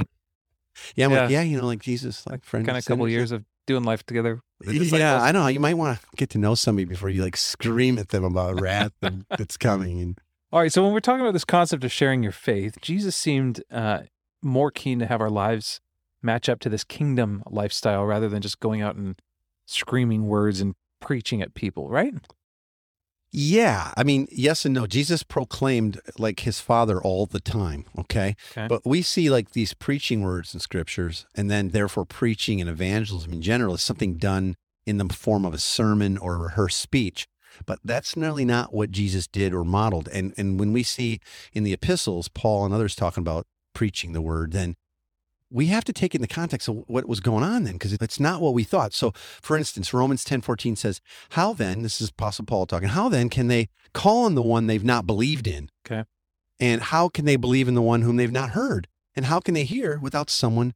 Yeah, 0.95 1.05
I'm 1.05 1.11
like, 1.11 1.29
Yeah. 1.31 1.39
yeah, 1.39 1.41
you 1.41 1.57
know, 1.57 1.65
like 1.65 1.81
Jesus, 1.81 2.25
like 2.27 2.43
friend. 2.45 2.63
Kind 2.63 2.77
of 2.77 2.83
a 2.83 2.87
couple 2.87 3.09
years 3.09 3.31
of 3.31 3.43
doing 3.65 3.83
life 3.83 4.05
together. 4.05 4.41
With 4.59 4.69
the 4.69 4.75
Yeah, 4.75 4.83
disciples. 4.83 5.23
I 5.23 5.31
know. 5.31 5.47
You 5.47 5.59
might 5.59 5.75
want 5.75 5.99
to 5.99 6.05
get 6.15 6.29
to 6.31 6.37
know 6.37 6.55
somebody 6.55 6.85
before 6.85 7.09
you 7.09 7.23
like 7.23 7.37
scream 7.37 7.97
at 7.99 8.09
them 8.09 8.23
about 8.23 8.59
wrath 8.59 8.93
that's 9.37 9.57
coming. 9.57 9.99
And 10.01 10.19
All 10.51 10.59
right. 10.61 10.71
So 10.71 10.83
when 10.83 10.93
we're 10.93 10.99
talking 10.99 11.21
about 11.21 11.33
this 11.33 11.45
concept 11.45 11.83
of 11.83 11.91
sharing 11.91 12.23
your 12.23 12.31
faith, 12.31 12.77
Jesus 12.81 13.15
seemed 13.15 13.63
uh, 13.71 14.01
more 14.41 14.71
keen 14.71 14.99
to 14.99 15.05
have 15.05 15.21
our 15.21 15.29
lives 15.29 15.79
match 16.21 16.49
up 16.49 16.59
to 16.59 16.69
this 16.69 16.83
kingdom 16.83 17.43
lifestyle 17.47 18.05
rather 18.05 18.27
than 18.27 18.41
just 18.41 18.59
going 18.59 18.81
out 18.81 18.95
and 18.95 19.21
screaming 19.65 20.27
words 20.27 20.59
and 20.61 20.73
preaching 20.99 21.41
at 21.41 21.53
people, 21.53 21.89
right? 21.89 22.13
Yeah, 23.31 23.93
I 23.97 24.03
mean, 24.03 24.27
yes 24.31 24.65
and 24.65 24.73
no. 24.73 24.87
Jesus 24.87 25.23
proclaimed 25.23 25.99
like 26.17 26.41
his 26.41 26.59
father 26.59 27.01
all 27.01 27.25
the 27.25 27.41
time. 27.41 27.85
Okay. 27.97 28.35
Okay. 28.51 28.67
But 28.67 28.83
we 28.85 29.01
see 29.01 29.29
like 29.29 29.51
these 29.51 29.73
preaching 29.73 30.21
words 30.21 30.53
in 30.53 30.59
scriptures, 30.59 31.25
and 31.35 31.51
then 31.51 31.69
therefore 31.69 32.05
preaching 32.05 32.61
and 32.61 32.69
evangelism 32.69 33.33
in 33.33 33.41
general 33.41 33.75
is 33.75 33.81
something 33.81 34.17
done 34.17 34.55
in 34.85 34.97
the 34.97 35.13
form 35.13 35.45
of 35.45 35.53
a 35.53 35.59
sermon 35.59 36.17
or 36.17 36.35
a 36.35 36.39
rehearsed 36.39 36.79
speech. 36.79 37.27
But 37.65 37.79
that's 37.83 38.15
nearly 38.15 38.45
not 38.45 38.73
what 38.73 38.91
Jesus 38.91 39.27
did 39.27 39.53
or 39.53 39.65
modeled. 39.65 40.07
And 40.09 40.33
and 40.37 40.59
when 40.59 40.71
we 40.71 40.83
see 40.83 41.19
in 41.53 41.63
the 41.63 41.73
epistles, 41.73 42.29
Paul 42.29 42.65
and 42.65 42.73
others 42.73 42.95
talking 42.95 43.21
about 43.21 43.45
preaching 43.73 44.13
the 44.13 44.21
word, 44.21 44.53
then 44.53 44.75
we 45.49 45.67
have 45.67 45.83
to 45.85 45.93
take 45.93 46.13
it 46.13 46.17
in 46.17 46.21
the 46.21 46.27
context 46.27 46.67
of 46.67 46.83
what 46.87 47.07
was 47.07 47.19
going 47.19 47.43
on 47.43 47.63
then, 47.63 47.73
because 47.73 47.93
it's 47.93 48.19
not 48.19 48.41
what 48.41 48.53
we 48.53 48.63
thought. 48.63 48.93
So, 48.93 49.11
for 49.41 49.57
instance, 49.57 49.93
Romans 49.93 50.23
ten 50.23 50.41
fourteen 50.41 50.75
says, 50.75 50.99
How 51.29 51.53
then, 51.53 51.83
this 51.83 52.01
is 52.01 52.09
Apostle 52.09 52.45
Paul 52.45 52.65
talking, 52.65 52.89
how 52.89 53.07
then 53.09 53.29
can 53.29 53.47
they 53.47 53.69
call 53.93 54.25
on 54.25 54.35
the 54.35 54.41
one 54.41 54.67
they've 54.67 54.83
not 54.83 55.07
believed 55.07 55.47
in? 55.47 55.69
Okay. 55.85 56.03
And 56.59 56.81
how 56.81 57.07
can 57.07 57.25
they 57.25 57.35
believe 57.35 57.67
in 57.67 57.75
the 57.75 57.81
one 57.81 58.01
whom 58.01 58.17
they've 58.17 58.31
not 58.31 58.49
heard? 58.51 58.87
And 59.15 59.25
how 59.25 59.39
can 59.39 59.53
they 59.53 59.63
hear 59.63 59.99
without 59.99 60.29
someone 60.29 60.73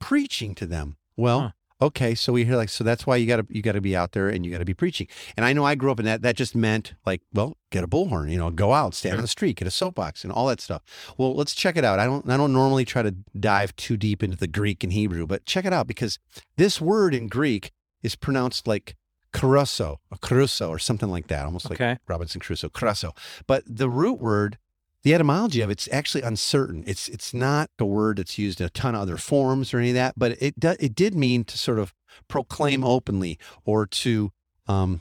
preaching 0.00 0.54
to 0.56 0.66
them? 0.66 0.96
Well, 1.16 1.40
Huh. 1.40 1.50
Okay, 1.80 2.14
so 2.14 2.32
we 2.32 2.44
hear 2.44 2.56
like 2.56 2.68
so 2.68 2.84
that's 2.84 3.06
why 3.06 3.16
you 3.16 3.26
gotta 3.26 3.46
you 3.48 3.62
gotta 3.62 3.80
be 3.80 3.96
out 3.96 4.12
there 4.12 4.28
and 4.28 4.44
you 4.44 4.52
gotta 4.52 4.64
be 4.64 4.74
preaching. 4.74 5.06
And 5.36 5.44
I 5.44 5.52
know 5.52 5.64
I 5.64 5.74
grew 5.74 5.90
up 5.90 5.98
in 5.98 6.06
that 6.06 6.22
that 6.22 6.36
just 6.36 6.54
meant 6.54 6.94
like, 7.06 7.22
well, 7.32 7.56
get 7.70 7.84
a 7.84 7.88
bullhorn, 7.88 8.30
you 8.30 8.38
know, 8.38 8.50
go 8.50 8.72
out, 8.72 8.94
stand 8.94 9.16
on 9.16 9.22
the 9.22 9.28
street, 9.28 9.56
get 9.56 9.68
a 9.68 9.70
soapbox 9.70 10.24
and 10.24 10.32
all 10.32 10.46
that 10.48 10.60
stuff. 10.60 10.82
Well, 11.16 11.34
let's 11.34 11.54
check 11.54 11.76
it 11.76 11.84
out. 11.84 11.98
I 11.98 12.06
don't 12.06 12.28
I 12.28 12.36
don't 12.36 12.52
normally 12.52 12.84
try 12.84 13.02
to 13.02 13.14
dive 13.38 13.74
too 13.76 13.96
deep 13.96 14.22
into 14.22 14.36
the 14.36 14.46
Greek 14.46 14.84
and 14.84 14.92
Hebrew, 14.92 15.26
but 15.26 15.46
check 15.46 15.64
it 15.64 15.72
out 15.72 15.86
because 15.86 16.18
this 16.56 16.80
word 16.80 17.14
in 17.14 17.28
Greek 17.28 17.72
is 18.02 18.16
pronounced 18.16 18.66
like 18.66 18.96
caruso, 19.32 20.00
or 20.10 20.18
caruso, 20.20 20.68
or 20.68 20.78
something 20.78 21.08
like 21.08 21.28
that, 21.28 21.44
almost 21.44 21.70
like 21.70 21.78
Robinson 22.08 22.40
Crusoe, 22.40 22.68
caruso. 22.68 23.14
But 23.46 23.62
the 23.66 23.88
root 23.88 24.20
word, 24.20 24.58
the 25.02 25.14
etymology 25.14 25.60
of 25.60 25.70
it's 25.70 25.88
actually 25.90 26.22
uncertain. 26.22 26.84
It's 26.86 27.08
it's 27.08 27.32
not 27.32 27.70
a 27.78 27.84
word 27.84 28.18
that's 28.18 28.38
used 28.38 28.60
in 28.60 28.66
a 28.66 28.70
ton 28.70 28.94
of 28.94 29.02
other 29.02 29.16
forms 29.16 29.72
or 29.72 29.78
any 29.78 29.90
of 29.90 29.94
that, 29.94 30.14
but 30.16 30.32
it 30.40 30.60
do, 30.60 30.74
it 30.78 30.94
did 30.94 31.14
mean 31.14 31.44
to 31.44 31.58
sort 31.58 31.78
of 31.78 31.94
proclaim 32.28 32.84
openly 32.84 33.38
or 33.64 33.86
to 33.86 34.32
um, 34.68 35.00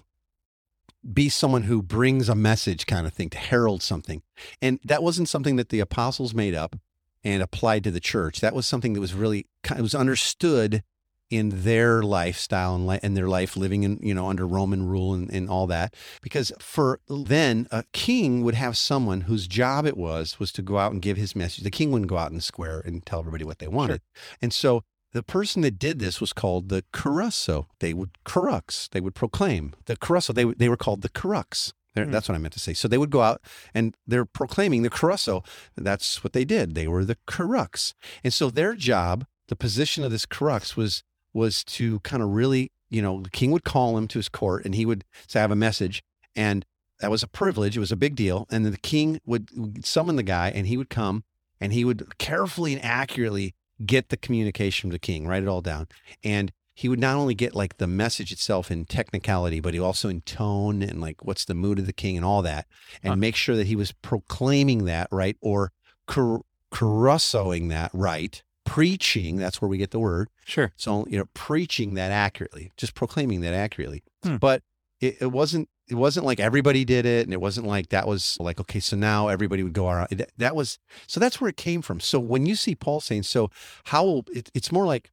be 1.13 1.29
someone 1.29 1.63
who 1.63 1.82
brings 1.82 2.29
a 2.29 2.36
message 2.36 2.86
kind 2.86 3.06
of 3.08 3.13
thing, 3.13 3.29
to 3.29 3.38
herald 3.38 3.82
something. 3.82 4.22
And 4.62 4.79
that 4.84 5.03
wasn't 5.03 5.29
something 5.29 5.56
that 5.58 5.70
the 5.70 5.79
apostles 5.79 6.34
made 6.34 6.56
up 6.56 6.75
and 7.24 7.44
applied 7.44 7.84
to 7.84 7.91
the 7.91 8.00
church. 8.00 8.39
That 8.39 8.56
was 8.56 8.65
something 8.65 8.94
that 8.94 9.01
was 9.01 9.13
really 9.13 9.48
it 9.70 9.82
was 9.82 9.96
understood 9.96 10.84
in 11.29 11.63
their 11.63 12.01
lifestyle 12.01 12.75
and, 12.75 12.88
li- 12.88 13.00
and 13.03 13.15
their 13.15 13.27
life 13.27 13.55
living 13.55 13.83
in 13.83 14.00
you 14.01 14.13
know 14.13 14.27
under 14.29 14.48
Roman 14.48 14.88
rule 14.88 15.13
and, 15.13 15.29
and 15.31 15.50
all 15.50 15.67
that 15.67 15.93
because 16.21 16.51
for 16.59 17.00
then 17.07 17.67
a 17.71 17.83
king 17.93 18.43
would 18.43 18.55
have 18.55 18.75
someone 18.77 19.21
whose 19.21 19.48
job 19.48 19.86
it 19.86 19.95
was 19.98 20.39
was 20.39 20.51
to 20.53 20.62
go 20.62 20.77
out 20.77 20.91
and 20.91 21.01
give 21.01 21.17
his 21.17 21.36
message 21.36 21.63
the 21.63 21.69
king 21.71 21.91
wouldn't 21.91 22.09
go 22.09 22.17
out 22.17 22.29
in 22.31 22.36
the 22.36 22.41
square 22.41 22.81
and 22.86 23.05
tell 23.05 23.19
everybody 23.19 23.43
what 23.45 23.59
they 23.59 23.67
wanted 23.67 24.01
and 24.41 24.51
so 24.53 24.83
the 25.12 25.24
person 25.24 25.62
that 25.63 25.79
did 25.79 26.00
this 26.00 26.19
was 26.21 26.33
called 26.33 26.69
the 26.69 26.83
caruso 26.93 27.67
they 27.79 27.93
would 27.93 28.12
crux 28.24 28.88
they 28.91 29.01
would 29.01 29.15
proclaim 29.15 29.74
the 29.86 29.95
caruso 29.98 30.33
they, 30.33 30.45
they 30.45 30.69
were 30.69 30.77
called 30.77 31.01
the 31.01 31.09
crux 31.09 31.74
They're- 31.95 32.05
Hmm. 32.05 32.12
that's 32.12 32.29
what 32.29 32.36
I 32.36 32.38
meant 32.38 32.53
to 32.53 32.59
say. 32.59 32.74
So 32.75 32.88
they 32.88 33.00
would 33.00 33.09
go 33.09 33.21
out 33.24 33.41
and 33.74 33.95
they're 34.07 34.24
proclaiming 34.25 34.83
the 34.83 34.89
caruso. 34.91 35.43
That's 35.75 36.24
what 36.24 36.33
they 36.33 36.45
did. 36.45 36.75
They 36.75 36.88
were 36.88 37.03
the 37.03 37.17
crux. 37.25 37.93
And 38.24 38.31
so 38.31 38.50
their 38.51 38.74
job, 38.75 39.25
the 39.48 39.55
position 39.55 40.03
of 40.03 40.12
this 40.12 40.25
crux 40.27 40.77
was 40.77 41.03
was 41.33 41.63
to 41.63 42.00
kind 42.01 42.24
of 42.24 42.29
really, 42.29 42.71
you 42.89 43.01
know, 43.01 43.21
the 43.21 43.29
king 43.29 43.51
would 43.51 43.63
call 43.63 43.98
him 43.98 44.07
to 44.09 44.19
his 44.19 44.29
court 44.29 44.65
and 44.65 44.75
he 44.75 44.86
would 44.86 45.03
say, 45.27 45.39
I 45.39 45.41
have 45.41 45.51
a 45.51 45.55
message. 45.55 46.03
And 46.36 46.65
that 47.00 47.12
was 47.12 47.24
a 47.24 47.27
privilege. 47.27 47.77
It 47.77 47.79
was 47.79 47.91
a 47.91 47.95
big 47.95 48.15
deal. 48.15 48.45
And 48.51 48.65
then 48.65 48.71
the 48.71 48.77
king 48.79 49.19
would 49.25 49.86
summon 49.86 50.15
the 50.15 50.24
guy 50.24 50.50
and 50.50 50.67
he 50.67 50.75
would 50.77 50.89
come 50.89 51.24
and 51.62 51.71
he 51.74 51.86
would 51.86 52.17
carefully 52.17 52.74
and 52.74 52.83
accurately 52.83 53.53
get 53.86 54.09
the 54.09 54.17
communication 54.17 54.89
from 54.89 54.93
the 54.93 55.00
king, 55.00 55.25
write 55.27 55.43
it 55.43 55.48
all 55.50 55.62
down. 55.62 55.88
And 56.24 56.51
he 56.74 56.88
would 56.89 57.00
not 57.00 57.15
only 57.17 57.36
get 57.36 57.53
like 57.55 57.77
the 57.77 57.88
message 57.88 58.31
itself 58.31 58.71
in 58.71 58.86
technicality, 58.86 59.59
but 59.59 59.74
he 59.74 59.79
also 59.79 60.07
in 60.09 60.21
tone 60.21 60.81
and 60.81 61.01
like 61.01 61.24
what's 61.25 61.43
the 61.45 61.53
mood 61.53 61.77
of 61.79 61.86
the 61.86 61.93
king 61.93 62.15
and 62.15 62.25
all 62.25 62.41
that, 62.41 62.67
and 63.03 63.12
Huh. 63.12 63.15
make 63.17 63.36
sure 63.36 63.57
that 63.57 63.67
he 63.67 63.75
was 63.75 63.91
proclaiming 63.91 64.86
that 64.86 65.07
right 65.12 65.36
or 65.41 65.74
car- 66.07 66.41
carussoing 66.71 67.69
that 67.69 67.91
right, 67.93 68.41
preaching. 68.70 69.38
That's 69.38 69.62
where 69.62 69.70
we 69.70 69.78
get 69.78 69.92
the 69.92 70.00
word. 70.00 70.30
Sure. 70.46 70.72
So 70.76 71.06
you 71.10 71.18
know, 71.18 71.26
preaching 71.34 71.96
that 71.96 72.12
accurately, 72.12 72.72
just 72.78 72.94
proclaiming 72.94 73.42
that 73.42 73.54
accurately. 73.54 74.04
Hmm. 74.24 74.38
But 74.38 74.62
it, 75.02 75.18
it 75.22 75.32
wasn't. 75.32 75.70
It 75.88 75.96
wasn't 75.96 76.24
like 76.28 76.40
everybody 76.40 76.86
did 76.86 77.08
it, 77.08 77.26
and 77.26 77.34
it 77.34 77.42
wasn't 77.42 77.66
like 77.66 77.90
that 77.90 78.08
was 78.08 78.38
like 78.40 78.60
okay. 78.60 78.80
So 78.80 78.96
now 78.96 79.28
everybody 79.28 79.64
would 79.64 79.74
go 79.74 79.90
around. 79.90 80.10
That, 80.12 80.32
that 80.38 80.56
was 80.56 80.78
so. 81.08 81.20
That's 81.20 81.42
where 81.42 81.50
it 81.50 81.58
came 81.58 81.82
from. 81.82 82.00
So 82.00 82.20
when 82.20 82.46
you 82.46 82.56
see 82.56 82.76
Paul 82.76 83.00
saying, 83.02 83.24
"So 83.24 83.50
how 83.86 84.04
will 84.06 84.26
it, 84.32 84.52
it's 84.54 84.72
more 84.72 84.86
like 84.86 85.10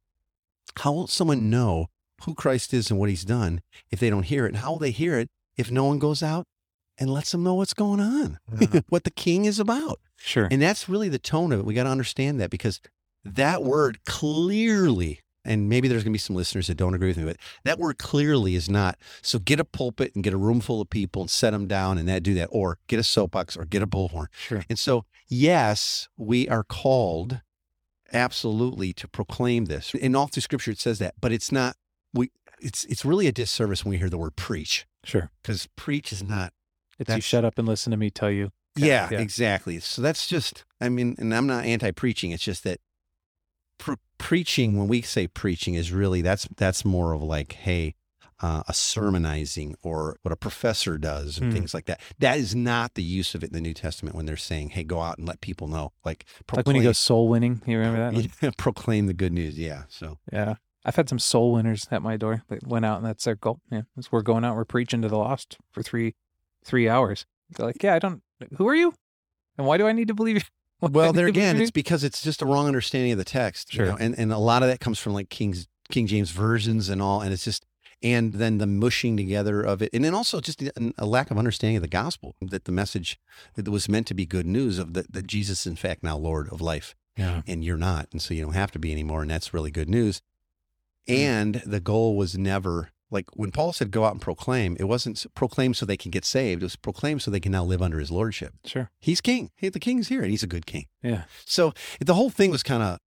how 0.78 0.92
will 0.92 1.06
someone 1.06 1.48
know 1.48 1.86
who 2.24 2.34
Christ 2.34 2.74
is 2.74 2.90
and 2.90 3.00
what 3.00 3.08
He's 3.08 3.24
done 3.24 3.62
if 3.90 4.00
they 4.00 4.10
don't 4.10 4.24
hear 4.24 4.44
it? 4.44 4.48
And 4.48 4.58
how 4.58 4.72
will 4.72 4.78
they 4.78 4.90
hear 4.90 5.18
it 5.18 5.30
if 5.56 5.70
no 5.70 5.84
one 5.84 5.98
goes 5.98 6.22
out 6.22 6.46
and 6.98 7.10
lets 7.10 7.32
them 7.32 7.42
know 7.42 7.54
what's 7.54 7.74
going 7.74 8.00
on, 8.00 8.38
Yeah. 8.60 8.80
what 8.90 9.04
the 9.04 9.10
King 9.10 9.46
is 9.46 9.58
about?" 9.58 10.00
Sure. 10.18 10.48
And 10.50 10.60
that's 10.60 10.88
really 10.90 11.08
the 11.08 11.18
tone 11.18 11.52
of 11.52 11.60
it. 11.60 11.64
We 11.66 11.72
got 11.72 11.84
to 11.84 11.90
understand 11.90 12.38
that 12.40 12.50
because 12.50 12.80
that 13.34 13.62
word 13.62 13.98
clearly, 14.04 15.20
and 15.44 15.68
maybe 15.68 15.88
there's 15.88 16.02
going 16.02 16.12
to 16.12 16.14
be 16.14 16.18
some 16.18 16.36
listeners 16.36 16.66
that 16.66 16.76
don't 16.76 16.94
agree 16.94 17.08
with 17.08 17.16
me, 17.18 17.24
but 17.24 17.36
that 17.64 17.78
word 17.78 17.98
clearly 17.98 18.54
is 18.54 18.68
not. 18.68 18.96
So 19.22 19.38
get 19.38 19.60
a 19.60 19.64
pulpit 19.64 20.12
and 20.14 20.24
get 20.24 20.32
a 20.32 20.36
room 20.38 20.60
full 20.60 20.80
of 20.80 20.90
people 20.90 21.22
and 21.22 21.30
set 21.30 21.50
them 21.50 21.66
down 21.66 21.98
and 21.98 22.08
that 22.08 22.22
do 22.22 22.34
that, 22.34 22.48
or 22.52 22.78
get 22.88 22.98
a 22.98 23.02
soapbox 23.04 23.56
or 23.56 23.64
get 23.64 23.82
a 23.82 23.86
bullhorn. 23.86 24.26
Sure. 24.32 24.64
And 24.68 24.78
so, 24.78 25.04
yes, 25.28 26.08
we 26.16 26.48
are 26.48 26.64
called 26.64 27.40
absolutely 28.12 28.92
to 28.94 29.08
proclaim 29.08 29.66
this. 29.66 29.94
In 29.94 30.14
all 30.14 30.26
through 30.28 30.42
Scripture, 30.42 30.70
it 30.70 30.78
says 30.78 30.98
that, 30.98 31.14
but 31.20 31.32
it's 31.32 31.50
not. 31.52 31.76
We 32.12 32.30
it's 32.60 32.84
it's 32.84 33.04
really 33.04 33.26
a 33.26 33.32
disservice 33.32 33.84
when 33.84 33.90
we 33.90 33.98
hear 33.98 34.08
the 34.08 34.16
word 34.18 34.36
preach 34.36 34.86
Sure. 35.04 35.30
because 35.42 35.68
preach 35.76 36.12
is 36.12 36.22
not 36.22 36.52
It's 36.98 37.14
you 37.14 37.20
shut 37.20 37.44
up 37.44 37.58
and 37.58 37.68
listen 37.68 37.90
to 37.90 37.96
me 37.96 38.10
tell 38.10 38.30
you. 38.30 38.50
yeah, 38.76 39.08
yeah. 39.10 39.18
exactly. 39.20 39.78
So 39.80 40.00
that's 40.02 40.26
just, 40.26 40.64
I 40.80 40.88
mean, 40.88 41.14
and 41.18 41.34
I'm 41.34 41.46
not 41.46 41.64
anti-preaching. 41.66 42.30
It's 42.30 42.42
just 42.42 42.64
that 42.64 42.80
pre- 43.78 43.96
preaching, 44.18 44.76
when 44.78 44.88
we 44.88 45.02
say 45.02 45.26
preaching, 45.26 45.74
is 45.74 45.92
really 45.92 46.22
that's 46.22 46.48
that's 46.56 46.84
more 46.84 47.12
of 47.12 47.22
like, 47.22 47.52
hey, 47.52 47.94
uh, 48.40 48.62
a 48.68 48.74
sermonizing 48.74 49.74
or 49.82 50.18
what 50.22 50.32
a 50.32 50.36
professor 50.36 50.98
does 50.98 51.38
and 51.38 51.50
Hmm. 51.50 51.56
things 51.58 51.72
like 51.74 51.86
that. 51.86 52.00
That 52.18 52.38
is 52.38 52.54
not 52.54 52.94
the 52.94 53.02
use 53.02 53.34
of 53.34 53.42
it 53.42 53.46
in 53.48 53.52
the 53.54 53.60
New 53.60 53.72
Testament 53.74 54.14
when 54.14 54.26
they're 54.26 54.36
saying, 54.36 54.70
hey, 54.70 54.84
go 54.84 55.00
out 55.00 55.16
and 55.18 55.26
let 55.26 55.40
people 55.40 55.68
know, 55.68 55.92
like 56.04 56.26
Like 56.52 56.66
when 56.66 56.76
you 56.76 56.82
go 56.82 56.92
soul 56.92 57.28
winning. 57.28 57.62
You 57.66 57.78
remember 57.78 58.10
that? 58.20 58.30
Yeah, 58.42 58.50
proclaim 58.58 59.06
the 59.06 59.14
good 59.14 59.32
news. 59.32 59.58
Yeah. 59.58 59.84
So 59.88 60.18
yeah. 60.32 60.56
I've 60.84 60.96
had 60.96 61.08
some 61.08 61.18
soul 61.18 61.52
winners 61.52 61.88
at 61.90 62.00
my 62.02 62.16
door 62.16 62.44
that 62.48 62.64
went 62.66 62.84
out 62.84 62.98
and 62.98 63.06
that's 63.06 63.24
their 63.24 63.34
goal. 63.36 63.60
Yeah. 63.70 63.82
As 63.98 64.12
we're 64.12 64.22
going 64.22 64.44
out, 64.44 64.54
we're 64.54 64.64
preaching 64.64 65.02
to 65.02 65.08
the 65.08 65.16
lost 65.18 65.56
for 65.72 65.82
three 65.82 66.14
three 66.64 66.88
hours. 66.88 67.24
They're 67.50 67.66
like, 67.66 67.82
Yeah, 67.82 67.94
I 67.94 67.98
don't 67.98 68.22
who 68.56 68.68
are 68.68 68.76
you? 68.76 68.92
And 69.56 69.66
why 69.66 69.78
do 69.78 69.86
I 69.86 69.92
need 69.92 70.08
to 70.08 70.14
believe 70.14 70.36
you? 70.36 70.42
Why 70.80 70.88
do 70.88 70.98
I 70.98 71.02
well, 71.02 71.12
there 71.12 71.26
again, 71.26 71.60
it's 71.60 71.70
because 71.70 72.04
it's 72.04 72.22
just 72.22 72.42
a 72.42 72.46
wrong 72.46 72.66
understanding 72.66 73.12
of 73.12 73.18
the 73.18 73.24
text. 73.24 73.74
you 73.74 73.84
know, 73.84 73.96
and 73.98 74.18
and 74.18 74.32
a 74.32 74.38
lot 74.38 74.62
of 74.62 74.68
that 74.68 74.80
comes 74.80 74.98
from 74.98 75.14
like 75.14 75.28
King's 75.30 75.68
King 75.90 76.06
James 76.06 76.30
versions 76.30 76.88
and 76.88 77.00
all, 77.00 77.20
and 77.20 77.32
it's 77.32 77.44
just 77.44 77.64
and 78.02 78.34
then 78.34 78.58
the 78.58 78.66
mushing 78.66 79.16
together 79.16 79.62
of 79.62 79.80
it, 79.80 79.88
and 79.94 80.04
then 80.04 80.14
also 80.14 80.40
just 80.40 80.62
a, 80.98 81.06
lack 81.06 81.30
of 81.30 81.38
understanding 81.38 81.76
of 81.76 81.82
the 81.82 81.88
gospel 81.88 82.34
that 82.42 82.64
the 82.66 82.72
message 82.72 83.18
that 83.54 83.66
was 83.68 83.88
meant 83.88 84.06
to 84.08 84.14
be 84.14 84.26
good 84.26 84.46
news 84.46 84.78
of 84.78 84.92
that 84.92 85.12
that 85.12 85.26
Jesus 85.26 85.60
is 85.60 85.66
in 85.66 85.76
fact 85.76 86.02
now 86.02 86.16
Lord 86.16 86.52
of 86.52 86.60
life, 86.60 86.94
Yeah. 87.16 87.40
and 87.46 87.64
you're 87.64 87.78
not, 87.78 88.08
and 88.12 88.20
so 88.20 88.34
you 88.34 88.42
don't 88.42 88.52
have 88.52 88.70
to 88.72 88.78
be 88.78 88.92
anymore, 88.92 89.22
and 89.22 89.30
that's 89.30 89.54
really 89.54 89.70
good 89.70 89.88
news. 89.88 90.20
Hmm. 91.08 91.14
And 91.14 91.54
the 91.64 91.80
goal 91.80 92.16
was 92.16 92.36
never 92.36 92.90
like 93.10 93.26
when 93.34 93.50
Paul 93.52 93.72
said 93.72 93.90
go 93.90 94.04
out 94.04 94.12
and 94.12 94.20
proclaim, 94.20 94.76
it 94.80 94.84
wasn't 94.84 95.24
proclaim 95.34 95.74
so 95.74 95.86
they 95.86 95.96
can 95.96 96.10
get 96.10 96.24
saved. 96.24 96.62
It 96.62 96.66
was 96.66 96.76
proclaim 96.76 97.20
so 97.20 97.30
they 97.30 97.40
can 97.40 97.52
now 97.52 97.64
live 97.64 97.82
under 97.82 97.98
his 97.98 98.10
lordship. 98.10 98.54
Sure. 98.64 98.90
He's 99.00 99.20
king. 99.20 99.50
Hey, 99.56 99.68
the 99.68 99.78
king's 99.80 100.08
here, 100.08 100.22
and 100.22 100.30
he's 100.30 100.42
a 100.42 100.46
good 100.48 100.66
king. 100.66 100.86
Yeah. 101.02 101.24
So 101.44 101.72
the 102.00 102.14
whole 102.14 102.30
thing 102.30 102.50
was 102.50 102.62
kind 102.62 102.82
of 102.82 102.98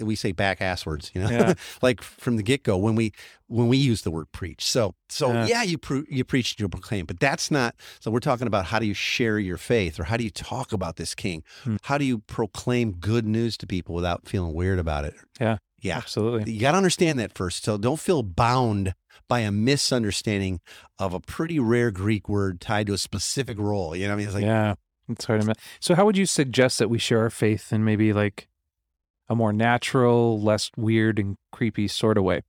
we 0.00 0.14
say 0.14 0.30
back 0.30 0.60
ass 0.60 0.86
words, 0.86 1.10
you 1.14 1.20
know, 1.20 1.28
Yeah. 1.28 1.54
like 1.82 2.00
from 2.00 2.36
the 2.36 2.44
get 2.44 2.62
go 2.62 2.76
when 2.78 2.94
we 2.94 3.12
when 3.48 3.66
we 3.66 3.76
use 3.76 4.02
the 4.02 4.10
word 4.12 4.30
preach. 4.30 4.64
So 4.64 4.94
so 5.08 5.32
Yeah. 5.32 5.46
yeah, 5.46 5.62
you 5.64 5.78
pre- 5.78 6.06
you 6.08 6.22
preach 6.24 6.54
you 6.60 6.68
proclaim, 6.68 7.06
but 7.06 7.18
that's 7.18 7.50
not. 7.50 7.74
So 7.98 8.08
we're 8.12 8.20
talking 8.20 8.46
about 8.46 8.66
how 8.66 8.78
do 8.78 8.86
you 8.86 8.94
share 8.94 9.40
your 9.40 9.56
faith, 9.56 9.98
or 9.98 10.04
how 10.04 10.16
do 10.16 10.22
you 10.22 10.30
talk 10.30 10.72
about 10.72 10.94
this 10.94 11.12
king? 11.16 11.42
Hmm. 11.64 11.76
How 11.82 11.98
do 11.98 12.04
you 12.04 12.18
proclaim 12.18 12.92
good 12.92 13.26
news 13.26 13.56
to 13.56 13.66
people 13.66 13.96
without 13.96 14.28
feeling 14.28 14.54
weird 14.54 14.78
about 14.78 15.04
it? 15.06 15.14
Yeah. 15.40 15.58
yeah. 15.80 15.96
Absolutely. 15.96 16.52
You 16.52 16.60
got 16.60 16.70
to 16.70 16.76
understand 16.76 17.18
that 17.18 17.34
first. 17.36 17.64
So 17.64 17.76
don't 17.76 17.98
feel 17.98 18.22
bound 18.22 18.94
by 19.28 19.40
a 19.40 19.50
misunderstanding 19.50 20.60
of 20.98 21.14
a 21.14 21.20
pretty 21.20 21.58
rare 21.58 21.90
Greek 21.90 22.28
word 22.28 22.60
tied 22.60 22.86
to 22.88 22.92
a 22.92 22.98
specific 22.98 23.58
role. 23.58 23.94
You 23.94 24.06
know, 24.06 24.10
what 24.10 24.14
I 24.14 24.16
mean, 24.18 24.26
it's 24.26 24.34
like 24.34 24.44
yeah. 24.44 24.74
It's 25.08 25.24
hard 25.24 25.40
to 25.40 25.46
ma- 25.48 25.54
So 25.80 25.94
how 25.94 26.04
would 26.04 26.16
you 26.16 26.26
suggest 26.26 26.78
that 26.78 26.88
we 26.88 26.98
share 26.98 27.20
our 27.20 27.30
faith 27.30 27.72
in 27.72 27.84
maybe 27.84 28.12
like 28.12 28.48
a 29.28 29.34
more 29.34 29.52
natural, 29.52 30.40
less 30.40 30.70
weird 30.76 31.18
and 31.18 31.36
creepy 31.52 31.88
sort 31.88 32.16
of 32.16 32.24
way? 32.24 32.42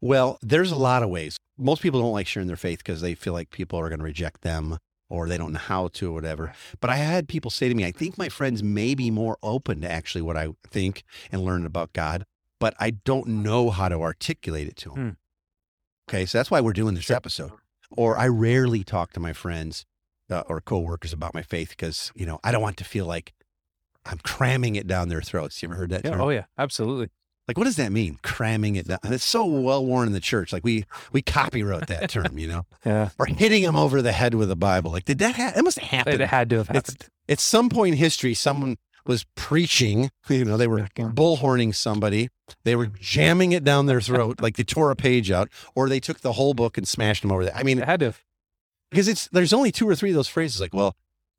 Well, 0.00 0.38
there's 0.42 0.72
a 0.72 0.76
lot 0.76 1.02
of 1.02 1.10
ways. 1.10 1.36
Most 1.58 1.82
people 1.82 2.00
don't 2.00 2.12
like 2.12 2.26
sharing 2.26 2.48
their 2.48 2.56
faith 2.56 2.78
because 2.78 3.00
they 3.00 3.14
feel 3.14 3.32
like 3.32 3.50
people 3.50 3.78
are 3.78 3.88
going 3.88 4.00
to 4.00 4.04
reject 4.04 4.42
them 4.42 4.78
or 5.08 5.28
they 5.28 5.36
don't 5.38 5.52
know 5.52 5.58
how 5.58 5.88
to 5.88 6.10
or 6.10 6.14
whatever. 6.14 6.52
But 6.80 6.90
I 6.90 6.96
had 6.96 7.28
people 7.28 7.50
say 7.50 7.68
to 7.68 7.74
me, 7.74 7.84
I 7.84 7.92
think 7.92 8.16
my 8.16 8.28
friends 8.28 8.62
may 8.62 8.94
be 8.94 9.10
more 9.10 9.36
open 9.42 9.82
to 9.82 9.90
actually 9.90 10.22
what 10.22 10.36
I 10.36 10.48
think 10.68 11.04
and 11.30 11.42
learn 11.42 11.66
about 11.66 11.92
God, 11.92 12.24
but 12.58 12.74
I 12.80 12.90
don't 12.90 13.28
know 13.28 13.70
how 13.70 13.88
to 13.88 14.00
articulate 14.00 14.68
it 14.68 14.76
to 14.76 14.90
them. 14.90 14.98
Hmm. 14.98 15.10
Okay. 16.12 16.26
So 16.26 16.38
that's 16.38 16.50
why 16.50 16.60
we're 16.60 16.72
doing 16.72 16.94
this 16.94 17.10
episode. 17.10 17.52
Or 17.96 18.18
I 18.18 18.28
rarely 18.28 18.84
talk 18.84 19.12
to 19.12 19.20
my 19.20 19.32
friends 19.32 19.86
uh, 20.30 20.42
or 20.48 20.60
coworkers 20.60 21.12
about 21.12 21.34
my 21.34 21.42
faith 21.42 21.70
because, 21.70 22.12
you 22.14 22.26
know, 22.26 22.38
I 22.44 22.52
don't 22.52 22.62
want 22.62 22.76
to 22.78 22.84
feel 22.84 23.06
like 23.06 23.32
I'm 24.06 24.18
cramming 24.18 24.76
it 24.76 24.86
down 24.86 25.08
their 25.08 25.22
throats. 25.22 25.62
You 25.62 25.68
ever 25.68 25.76
heard 25.76 25.90
that? 25.90 26.04
Yeah. 26.04 26.12
term? 26.12 26.20
Oh 26.20 26.28
yeah. 26.30 26.44
Absolutely. 26.58 27.08
Like, 27.48 27.58
what 27.58 27.64
does 27.64 27.76
that 27.76 27.92
mean? 27.92 28.18
Cramming 28.22 28.76
it 28.76 28.86
down. 28.88 28.98
And 29.02 29.12
it's 29.12 29.24
so 29.24 29.44
well 29.44 29.84
worn 29.84 30.06
in 30.06 30.12
the 30.12 30.20
church. 30.20 30.52
Like 30.52 30.64
we 30.64 30.84
we 31.12 31.22
copywrote 31.22 31.86
that 31.86 32.08
term, 32.10 32.38
you 32.38 32.46
know, 32.48 32.62
Yeah. 32.86 33.10
or 33.18 33.26
hitting 33.26 33.62
them 33.62 33.76
over 33.76 34.00
the 34.02 34.12
head 34.12 34.34
with 34.34 34.50
a 34.50 34.56
Bible. 34.56 34.90
Like, 34.92 35.04
did 35.04 35.18
that? 35.18 35.36
Ha- 35.36 35.52
it 35.56 35.62
must 35.62 35.78
have 35.78 35.88
happened. 35.90 36.20
It 36.20 36.28
had 36.28 36.50
to 36.50 36.56
have 36.58 36.70
It's- 36.70 36.92
happened. 36.92 37.08
At 37.28 37.40
some 37.40 37.68
point 37.68 37.92
in 37.92 37.98
history, 37.98 38.34
someone 38.34 38.76
was 39.06 39.24
preaching. 39.34 40.10
You 40.28 40.44
know, 40.44 40.56
they 40.56 40.66
were 40.68 40.88
bullhorning 40.96 41.74
somebody. 41.74 42.28
They 42.64 42.76
were 42.76 42.86
jamming 42.86 43.52
it 43.52 43.64
down 43.64 43.86
their 43.86 44.00
throat, 44.00 44.40
like 44.40 44.56
they 44.56 44.64
tore 44.64 44.90
a 44.90 44.96
page 44.96 45.30
out, 45.30 45.48
or 45.74 45.88
they 45.88 46.00
took 46.00 46.20
the 46.20 46.32
whole 46.32 46.54
book 46.54 46.76
and 46.78 46.86
smashed 46.86 47.22
them 47.22 47.32
over 47.32 47.44
there. 47.44 47.56
I 47.56 47.62
mean, 47.62 47.78
It 47.78 47.84
had 47.86 48.00
to 48.00 48.14
because 48.90 49.08
it's 49.08 49.28
there's 49.28 49.52
only 49.52 49.72
two 49.72 49.88
or 49.88 49.94
three 49.94 50.10
of 50.10 50.16
those 50.16 50.28
phrases. 50.28 50.60
Like, 50.60 50.74
well, 50.74 50.96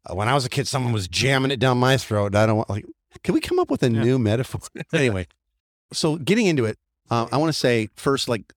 uh, 0.09 0.15
when 0.15 0.27
I 0.27 0.33
was 0.33 0.45
a 0.45 0.49
kid, 0.49 0.67
someone 0.67 0.91
was 0.93 1.07
jamming 1.07 1.51
it 1.51 1.59
down 1.59 1.77
my 1.77 1.97
throat. 1.97 2.27
and 2.27 2.35
I 2.37 2.45
don't 2.45 2.57
want 2.57 2.69
like. 2.69 2.85
Can 3.23 3.35
we 3.35 3.41
come 3.41 3.59
up 3.59 3.69
with 3.69 3.83
a 3.83 3.91
Yeah. 3.91 4.01
new 4.03 4.17
metaphor? 4.19 4.61
anyway, 4.93 5.27
so 5.91 6.15
getting 6.17 6.47
into 6.47 6.65
it, 6.65 6.79
uh, 7.11 7.27
I 7.31 7.37
want 7.37 7.49
to 7.53 7.57
say 7.57 7.89
first, 7.95 8.27
like, 8.27 8.53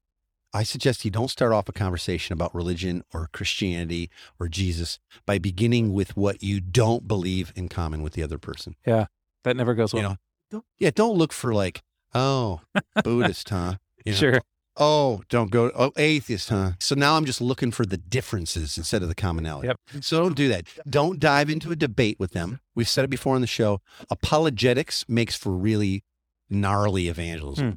I 0.55 0.63
suggest 0.63 1.05
you 1.05 1.11
don't 1.11 1.29
start 1.29 1.53
off 1.53 1.69
a 1.69 1.73
conversation 1.73 2.33
about 2.33 2.55
religion 2.55 3.03
or 3.13 3.29
Christianity 3.35 4.09
or 4.41 4.49
Jesus 4.49 4.99
by 5.27 5.39
beginning 5.39 5.93
with 5.93 6.17
what 6.17 6.43
you 6.43 6.61
don't 6.61 7.07
believe 7.07 7.53
in 7.55 7.69
common 7.69 8.03
with 8.03 8.15
the 8.15 8.23
other 8.23 8.39
person. 8.39 8.77
Yeah, 8.87 9.07
that 9.45 9.57
never 9.57 9.75
goes 9.75 9.93
well. 9.93 10.03
You 10.03 10.09
know, 10.09 10.17
don't, 10.51 10.65
yeah, 10.79 10.91
don't 10.95 11.19
look 11.19 11.35
for 11.35 11.53
like, 11.53 11.83
oh, 12.17 12.61
Buddhist, 13.05 13.49
huh? 13.49 13.75
You 14.05 14.13
know, 14.13 14.19
Sure. 14.19 14.41
Oh, 14.79 15.23
don't 15.31 15.51
go. 15.51 15.71
Oh, 15.75 15.93
atheist, 15.97 16.51
huh? 16.51 16.73
So 16.81 16.95
now 16.95 17.17
I'm 17.17 17.25
just 17.25 17.41
looking 17.41 17.71
for 17.71 17.87
the 17.87 17.97
differences 17.97 18.77
instead 18.77 19.03
of 19.03 19.09
the 19.09 19.15
commonality. 19.15 19.69
Yep. 19.69 19.81
So 20.01 20.19
don't 20.19 20.37
do 20.37 20.49
that. 20.49 20.67
Don't 20.89 21.19
dive 21.19 21.49
into 21.49 21.73
a 21.73 21.77
debate 21.77 22.21
with 22.21 22.33
them. 22.33 22.61
We've 22.75 22.89
said 22.89 23.05
it 23.05 23.11
before 23.11 23.35
on 23.35 23.41
the 23.41 23.47
show. 23.47 23.81
Apologetics 24.11 25.07
makes 25.09 25.35
for 25.35 25.53
really 25.53 26.05
gnarly 26.51 27.09
evangelism. 27.09 27.71
Hmm. 27.71 27.75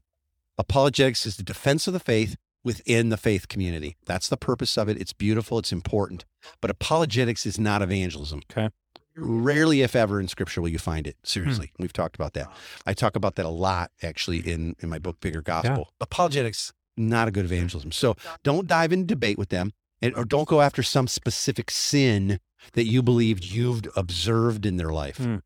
Apologetics 0.57 1.25
is 1.25 1.37
the 1.37 1.43
defense 1.43 1.87
of 1.87 1.93
the 1.93 2.01
faith 2.01 2.35
within 2.65 3.07
the 3.07 3.17
faith 3.17 3.47
community. 3.47 3.95
That's 4.05 4.27
the 4.27 4.35
purpose 4.35 4.77
of 4.77 4.89
it. 4.89 4.99
It's 4.99 5.13
beautiful. 5.13 5.57
It's 5.57 5.71
important. 5.71 6.25
But 6.59 6.69
apologetics 6.69 7.45
is 7.45 7.57
not 7.57 7.81
evangelism. 7.81 8.41
Okay. 8.51 8.69
Rarely, 9.21 9.81
if 9.81 9.95
ever, 9.95 10.19
in 10.19 10.27
scripture 10.27 10.61
will 10.61 10.69
you 10.69 10.79
find 10.79 11.07
it. 11.07 11.17
Seriously. 11.23 11.71
We've 11.79 11.93
talked 11.93 12.15
about 12.15 12.33
that. 12.33 12.47
I 12.85 12.93
talk 12.93 13.15
about 13.15 13.35
that 13.35 13.45
a 13.45 13.49
lot 13.49 13.91
actually 14.01 14.39
in, 14.39 14.75
in 14.79 14.89
my 14.89 14.99
book, 14.99 15.19
Bigger 15.19 15.41
Gospel. 15.41 15.91
Apologetics, 16.01 16.73
not 16.97 17.27
a 17.27 17.31
good 17.31 17.45
evangelism. 17.45 17.91
So 17.91 18.15
don't 18.43 18.67
dive 18.67 18.91
into 18.91 19.05
debate 19.05 19.37
with 19.37 19.49
them 19.49 19.71
and, 20.01 20.15
or 20.15 20.25
don't 20.25 20.47
go 20.47 20.61
after 20.61 20.83
some 20.83 21.07
specific 21.07 21.71
sin 21.71 22.39
that 22.73 22.85
you 22.85 23.01
believed 23.01 23.45
you've 23.45 23.83
observed 23.95 24.65
in 24.65 24.77
their 24.77 24.91
life. 24.91 25.17
Hmm. 25.17 25.37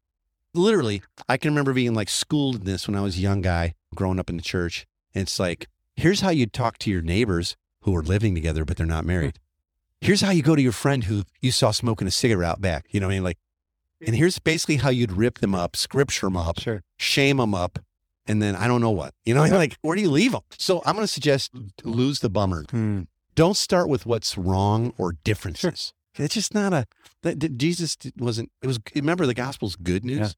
Literally, 0.53 1.01
I 1.27 1.37
can 1.37 1.51
remember 1.51 1.73
being 1.73 1.93
like 1.93 2.09
schooled 2.09 2.57
in 2.57 2.63
this 2.63 2.87
when 2.87 2.95
I 2.95 3.01
was 3.01 3.17
a 3.17 3.21
young 3.21 3.41
guy 3.41 3.73
growing 3.95 4.19
up 4.19 4.29
in 4.29 4.37
the 4.37 4.43
church. 4.43 4.85
And 5.15 5.23
it's 5.23 5.39
like, 5.39 5.67
here's 5.95 6.21
how 6.21 6.29
you 6.29 6.45
talk 6.45 6.77
to 6.79 6.91
your 6.91 7.01
neighbors 7.01 7.55
who 7.81 7.95
are 7.95 8.03
living 8.03 8.35
together, 8.35 8.65
but 8.65 8.77
they're 8.77 8.85
not 8.85 9.05
married. 9.05 9.39
Here's 10.01 10.21
how 10.21 10.31
you 10.31 10.43
go 10.43 10.55
to 10.55 10.61
your 10.61 10.71
friend 10.73 11.05
who 11.05 11.23
you 11.39 11.51
saw 11.51 11.71
smoking 11.71 12.07
a 12.07 12.11
cigarette 12.11 12.49
out 12.49 12.61
back. 12.61 12.85
You 12.89 12.99
know 12.99 13.07
what 13.07 13.13
I 13.13 13.15
mean? 13.15 13.23
Like, 13.23 13.37
and 14.05 14.15
here's 14.15 14.39
basically 14.39 14.77
how 14.77 14.89
you'd 14.89 15.11
rip 15.11 15.39
them 15.39 15.53
up, 15.55 15.75
scripture 15.75 16.27
them 16.27 16.37
up, 16.37 16.59
Sure. 16.59 16.81
shame 16.97 17.37
them 17.37 17.53
up, 17.55 17.79
and 18.27 18.41
then 18.41 18.55
I 18.55 18.67
don't 18.67 18.81
know 18.81 18.91
what. 18.91 19.13
You 19.25 19.33
know, 19.33 19.43
like 19.45 19.77
where 19.81 19.95
do 19.95 20.01
you 20.01 20.09
leave 20.11 20.31
them? 20.33 20.41
So 20.57 20.81
I'm 20.85 20.95
going 20.95 21.03
to 21.07 21.11
suggest 21.11 21.51
lose 21.83 22.19
the 22.19 22.29
bummer. 22.29 22.65
Hmm. 22.69 23.01
Don't 23.35 23.57
start 23.57 23.89
with 23.89 24.05
what's 24.05 24.37
wrong 24.37 24.93
or 24.97 25.13
differences. 25.23 25.93
It's 26.15 26.35
just 26.35 26.53
not 26.53 26.73
a 26.73 26.85
that 27.23 27.39
that 27.39 27.57
Jesus 27.57 27.97
wasn't. 28.17 28.51
It 28.61 28.67
was 28.67 28.79
remember 28.95 29.25
the 29.25 29.33
gospel's 29.33 29.75
good 29.75 30.05
news. 30.05 30.19
Yeah. 30.19 30.29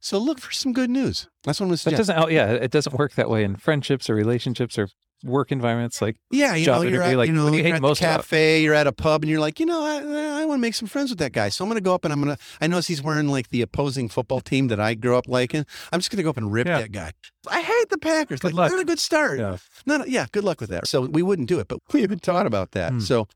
So 0.00 0.18
look 0.18 0.40
for 0.40 0.50
some 0.50 0.72
good 0.72 0.90
news. 0.90 1.28
That's 1.44 1.60
what 1.60 1.66
I'm 1.66 1.68
going 1.68 1.78
to 1.78 1.84
That 1.90 1.96
doesn't. 1.96 2.18
Oh, 2.18 2.28
yeah, 2.28 2.50
it 2.50 2.70
doesn't 2.72 2.98
work 2.98 3.12
that 3.14 3.30
way 3.30 3.44
in 3.44 3.54
friendships 3.56 4.10
or 4.10 4.14
relationships 4.16 4.76
or 4.78 4.88
work 5.24 5.52
environments. 5.52 6.02
Like, 6.02 6.16
Yeah, 6.30 6.54
you 6.54 6.64
job 6.64 6.76
know, 6.76 6.82
you're 6.88 7.00
interview, 7.02 7.12
at, 7.12 7.16
like, 7.18 7.26
you 7.28 7.32
know, 7.34 7.46
you 7.48 7.54
you're 7.54 7.62
hate 7.64 7.74
at 7.74 7.82
most 7.82 8.00
the 8.00 8.06
about- 8.06 8.20
cafe, 8.20 8.62
you're 8.62 8.74
at 8.74 8.86
a 8.86 8.92
pub, 8.92 9.22
and 9.22 9.30
you're 9.30 9.40
like, 9.40 9.60
you 9.60 9.66
know, 9.66 9.82
I, 9.82 10.42
I 10.42 10.44
want 10.44 10.58
to 10.58 10.60
make 10.62 10.74
some 10.74 10.88
friends 10.88 11.10
with 11.10 11.18
that 11.20 11.32
guy. 11.32 11.48
So 11.48 11.64
I'm 11.64 11.68
going 11.68 11.76
to 11.78 11.84
go 11.84 11.94
up 11.94 12.04
and 12.04 12.12
I'm 12.12 12.22
going 12.22 12.36
to, 12.36 12.42
I 12.60 12.66
notice 12.66 12.86
he's 12.88 13.02
wearing 13.02 13.28
like 13.28 13.48
the 13.50 13.62
opposing 13.62 14.08
football 14.08 14.40
team 14.40 14.68
that 14.68 14.80
I 14.80 14.94
grew 14.94 15.16
up 15.16 15.28
liking. 15.28 15.64
I'm 15.92 16.00
just 16.00 16.10
going 16.10 16.18
to 16.18 16.22
go 16.22 16.30
up 16.30 16.36
and 16.36 16.52
rip 16.52 16.66
Yeah. 16.66 16.80
that 16.80 16.92
guy. 16.92 17.12
I 17.50 17.60
hate 17.62 17.88
the 17.90 17.98
Packers. 17.98 18.40
Good 18.40 18.48
like, 18.52 18.54
luck. 18.54 18.72
not 18.72 18.80
a 18.80 18.84
good 18.84 18.98
start. 18.98 19.38
yeah, 19.38 19.56
No, 19.86 19.98
no, 19.98 20.04
yeah, 20.04 20.26
good 20.32 20.44
luck 20.44 20.60
with 20.60 20.70
that. 20.70 20.86
So 20.88 21.02
we 21.02 21.22
wouldn't 21.22 21.48
do 21.48 21.58
it, 21.60 21.68
but 21.68 21.78
we 21.92 22.00
haven't 22.02 22.22
taught 22.22 22.46
about 22.46 22.72
that. 22.72 22.92
Hmm. 22.92 23.00
So 23.00 23.28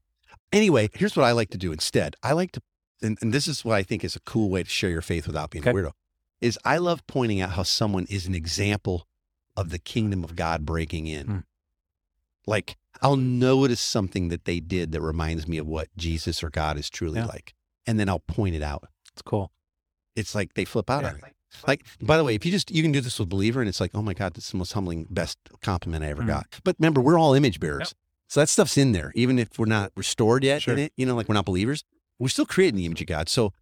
anyway, 0.53 0.89
here's 0.95 1.17
what 1.17 1.25
I 1.25 1.33
like 1.33 1.51
to 1.51 1.59
do 1.59 1.73
instead. 1.73 2.17
I 2.23 2.33
like 2.33 2.53
to, 2.53 2.61
and, 3.03 3.19
and 3.21 3.33
this 3.33 3.47
is 3.47 3.65
what 3.65 3.77
I 3.77 3.83
think 3.83 4.05
is 4.05 4.17
a 4.17 4.21
cool 4.21 4.49
way 4.51 4.63
to 4.63 4.69
share 4.71 4.91
your 4.91 5.03
faith 5.03 5.27
without 5.27 5.51
being 5.51 5.63
Okay. 5.67 5.71
a 5.71 5.75
weirdo, 5.75 5.93
is 6.41 6.59
I 6.65 6.79
love 6.79 7.07
pointing 7.07 7.41
out 7.41 7.51
how 7.51 7.63
someone 7.63 8.07
is 8.09 8.27
an 8.27 8.35
example 8.35 9.07
of 9.57 9.71
the 9.71 9.79
kingdom 9.79 10.23
of 10.23 10.37
God 10.37 10.65
breaking 10.67 11.07
in. 11.07 11.27
Hmm. 11.27 11.39
Like 12.47 12.77
I'll 13.03 13.17
notice 13.17 13.81
something 13.81 14.29
that 14.29 14.45
they 14.45 14.61
did 14.61 14.93
that 14.93 15.01
reminds 15.01 15.47
me 15.47 15.59
of 15.59 15.67
what 15.67 15.89
Jesus 15.97 16.43
or 16.43 16.51
God 16.51 16.79
is 16.79 16.89
truly 16.89 17.19
Yeah. 17.19 17.27
like. 17.27 17.55
And 17.87 17.99
then 18.01 18.09
I'll 18.09 18.21
point 18.21 18.55
it 18.55 18.63
out. 18.63 18.89
it's 19.13 19.23
cool. 19.23 19.51
It's 20.15 20.35
like 20.35 20.55
they 20.55 20.65
flip 20.67 20.91
out 20.91 21.03
Yeah. 21.05 21.11
on 21.11 21.17
it. 21.17 21.25
Like, 21.67 21.87
by 22.03 22.19
the 22.19 22.25
way, 22.25 22.35
if 22.35 22.45
you 22.45 22.53
just 22.53 22.71
you 22.71 22.83
can 22.83 22.93
do 22.93 23.01
this 23.01 23.19
with 23.19 23.31
believer, 23.31 23.61
and 23.61 23.69
it's 23.69 23.81
like, 23.81 23.93
oh 23.95 24.03
my 24.03 24.13
God, 24.13 24.35
this 24.35 24.45
is 24.47 24.51
the 24.51 24.59
most 24.59 24.73
humbling, 24.75 25.07
best 25.09 25.39
compliment 25.63 26.05
I 26.05 26.09
ever 26.09 26.23
Mhm. 26.23 26.27
got. 26.27 26.61
But 26.65 26.77
remember, 26.79 27.01
we're 27.01 27.19
all 27.19 27.33
image 27.33 27.61
bearers. 27.61 27.95
So 28.29 28.41
that 28.41 28.49
stuff's 28.51 28.77
in 28.77 28.93
there, 28.93 29.11
even 29.15 29.39
if 29.39 29.59
we're 29.59 29.65
not 29.67 29.93
restored 29.97 30.45
yet 30.45 30.63
Sure. 30.63 30.75
in 30.75 30.81
it, 30.81 30.93
you 30.97 31.07
know, 31.07 31.15
like 31.17 31.29
we're 31.29 31.35
not 31.35 31.47
believers, 31.47 31.85
we're 32.19 32.29
still 32.29 32.45
created 32.45 32.75
in 32.75 32.79
the 32.79 32.85
image 32.87 33.01
of 33.01 33.07
God. 33.07 33.29
So 33.31 33.53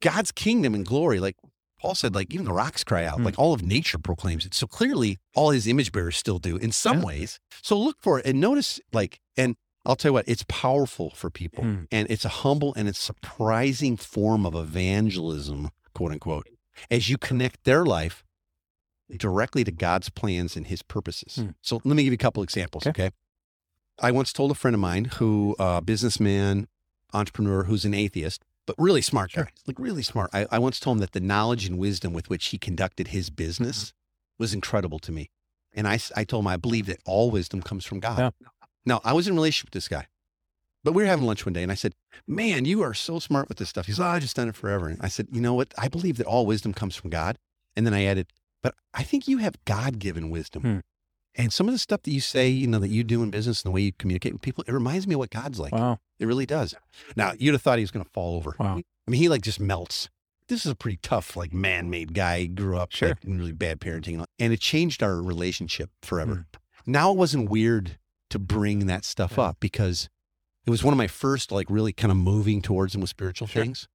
God's 0.00 0.32
kingdom 0.32 0.74
and 0.74 0.84
glory, 0.84 1.18
like 1.20 1.36
Paul 1.80 1.94
said, 1.94 2.14
like 2.14 2.32
even 2.32 2.44
the 2.44 2.52
rocks 2.52 2.84
cry 2.84 3.04
out, 3.04 3.18
Mm. 3.18 3.24
like 3.24 3.38
all 3.38 3.54
of 3.54 3.62
nature 3.62 3.98
proclaims 3.98 4.44
it. 4.44 4.52
So 4.54 4.66
clearly 4.66 5.18
all 5.34 5.50
his 5.50 5.66
image 5.66 5.92
bearers 5.92 6.16
still 6.16 6.38
do 6.38 6.56
in 6.56 6.72
some 6.72 6.98
Yeah. 6.98 7.04
ways. 7.06 7.40
So 7.62 7.78
look 7.78 7.96
for 8.00 8.18
it 8.18 8.26
and 8.26 8.38
notice 8.40 8.78
like, 8.92 9.20
and 9.36 9.56
I'll 9.86 9.96
tell 9.96 10.10
you 10.10 10.14
what, 10.14 10.28
it's 10.28 10.44
powerful 10.46 11.10
for 11.14 11.30
people 11.30 11.64
Mm. 11.64 11.86
and 11.90 12.10
it's 12.10 12.26
a 12.26 12.28
humble 12.28 12.74
and 12.76 12.86
it's 12.86 12.98
surprising 12.98 13.96
form 13.96 14.44
of 14.44 14.54
evangelism, 14.54 15.70
quote 15.94 16.12
unquote, 16.12 16.46
as 16.90 17.08
you 17.08 17.16
connect 17.16 17.64
their 17.64 17.84
life 17.86 18.24
directly 19.16 19.64
to 19.64 19.72
God's 19.72 20.10
plans 20.10 20.56
and 20.56 20.66
his 20.66 20.82
purposes. 20.82 21.36
Hmm. 21.36 21.48
So 21.62 21.76
let 21.84 21.96
me 21.96 22.04
give 22.04 22.12
you 22.12 22.14
a 22.14 22.18
couple 22.18 22.42
examples. 22.42 22.86
Okay. 22.86 23.06
Okay. 23.06 23.14
I 23.98 24.12
once 24.12 24.32
told 24.32 24.50
a 24.50 24.54
friend 24.54 24.74
of 24.74 24.80
mine 24.80 25.06
who, 25.16 25.56
uh, 25.58 25.80
businessman, 25.80 26.68
entrepreneur, 27.12 27.64
who's 27.64 27.84
an 27.84 27.92
atheist, 27.92 28.44
but 28.76 28.82
really 28.82 29.02
smart 29.02 29.32
guy, 29.32 29.48
like 29.66 29.78
really 29.78 30.02
smart. 30.02 30.30
I, 30.32 30.46
I 30.50 30.58
once 30.58 30.78
told 30.78 30.96
him 30.96 31.00
that 31.00 31.12
the 31.12 31.20
knowledge 31.20 31.66
and 31.66 31.76
wisdom 31.78 32.12
with 32.12 32.30
which 32.30 32.46
he 32.46 32.58
conducted 32.58 33.08
his 33.08 33.28
business 33.30 33.78
Mm-hmm. 33.86 34.42
was 34.42 34.54
incredible 34.54 34.98
to 35.00 35.12
me. 35.12 35.30
And 35.74 35.88
I, 35.88 35.98
I 36.16 36.24
told 36.24 36.44
him 36.44 36.48
I 36.48 36.56
believe 36.56 36.86
that 36.86 36.98
all 37.04 37.30
wisdom 37.30 37.62
comes 37.62 37.84
from 37.84 38.00
God. 38.00 38.18
Yeah. 38.18 38.30
Now, 38.86 39.00
I 39.04 39.12
was 39.12 39.26
in 39.26 39.32
a 39.32 39.36
relationship 39.36 39.66
with 39.68 39.74
this 39.74 39.88
guy, 39.88 40.06
but 40.84 40.92
we 40.94 41.02
were 41.02 41.08
having 41.08 41.26
lunch 41.26 41.44
one 41.44 41.52
day 41.52 41.62
and 41.62 41.70
I 41.72 41.74
said, 41.74 41.94
Man, 42.26 42.64
you 42.64 42.80
are 42.82 42.94
so 42.94 43.18
smart 43.18 43.48
with 43.48 43.58
this 43.58 43.68
stuff. 43.68 43.86
He 43.86 43.92
said, 43.92 44.04
oh, 44.04 44.08
I 44.08 44.18
just 44.20 44.36
done 44.36 44.48
it 44.48 44.56
forever. 44.56 44.88
And 44.88 44.98
I 45.02 45.08
said, 45.08 45.28
You 45.32 45.40
know 45.40 45.54
what? 45.54 45.74
I 45.76 45.88
believe 45.88 46.16
that 46.18 46.26
all 46.26 46.46
wisdom 46.46 46.72
comes 46.72 46.94
from 46.96 47.10
God. 47.10 47.36
And 47.76 47.86
then 47.86 47.94
I 47.94 48.04
added, 48.04 48.28
But 48.62 48.74
I 48.94 49.02
think 49.02 49.26
you 49.28 49.38
have 49.38 49.56
God 49.64 49.98
given 49.98 50.30
wisdom. 50.30 50.62
Hmm. 50.62 50.78
And 51.36 51.52
some 51.52 51.68
of 51.68 51.72
the 51.74 51.78
stuff 51.78 52.02
that 52.02 52.10
you 52.10 52.20
say, 52.20 52.48
you 52.48 52.66
know, 52.66 52.78
that 52.80 52.88
you 52.88 53.04
do 53.04 53.22
in 53.22 53.30
business 53.30 53.62
and 53.62 53.70
the 53.70 53.74
way 53.74 53.82
you 53.82 53.92
communicate 53.92 54.32
with 54.32 54.42
people, 54.42 54.64
it 54.66 54.72
reminds 54.72 55.06
me 55.06 55.14
of 55.14 55.20
what 55.20 55.30
God's 55.30 55.60
like. 55.60 55.72
Wow. 55.72 55.98
It 56.18 56.26
really 56.26 56.46
does. 56.46 56.74
Now, 57.16 57.32
you'd 57.38 57.52
have 57.54 57.62
thought 57.62 57.78
he 57.78 57.84
was 57.84 57.90
going 57.92 58.04
to 58.04 58.10
fall 58.10 58.36
over. 58.36 58.56
Wow. 58.58 58.80
I 59.06 59.10
mean, 59.10 59.20
he 59.20 59.28
like 59.28 59.42
just 59.42 59.60
melts. 59.60 60.08
This 60.48 60.66
is 60.66 60.72
a 60.72 60.74
pretty 60.74 60.98
tough, 61.02 61.36
like 61.36 61.52
man-made 61.52 62.12
guy. 62.14 62.40
He 62.40 62.48
grew 62.48 62.76
up 62.76 62.90
Sure. 62.92 63.10
like, 63.10 63.24
in 63.24 63.38
really 63.38 63.52
bad 63.52 63.80
parenting, 63.80 64.24
and 64.40 64.52
it 64.52 64.60
changed 64.60 65.02
our 65.02 65.22
relationship 65.22 65.90
forever. 66.02 66.46
Hmm. 66.84 66.90
Now 66.92 67.12
it 67.12 67.16
wasn't 67.16 67.48
weird 67.48 67.98
to 68.30 68.38
bring 68.40 68.86
that 68.86 69.04
stuff 69.04 69.34
Yeah. 69.38 69.44
up 69.44 69.58
because 69.60 70.08
it 70.66 70.70
was 70.70 70.82
one 70.82 70.92
of 70.92 70.98
my 70.98 71.06
first, 71.06 71.52
like, 71.52 71.70
really 71.70 71.92
kind 71.92 72.10
of 72.10 72.16
moving 72.18 72.60
towards 72.62 72.94
him 72.94 73.00
with 73.00 73.10
spiritual 73.10 73.46
Sure. 73.46 73.62
things. 73.62 73.86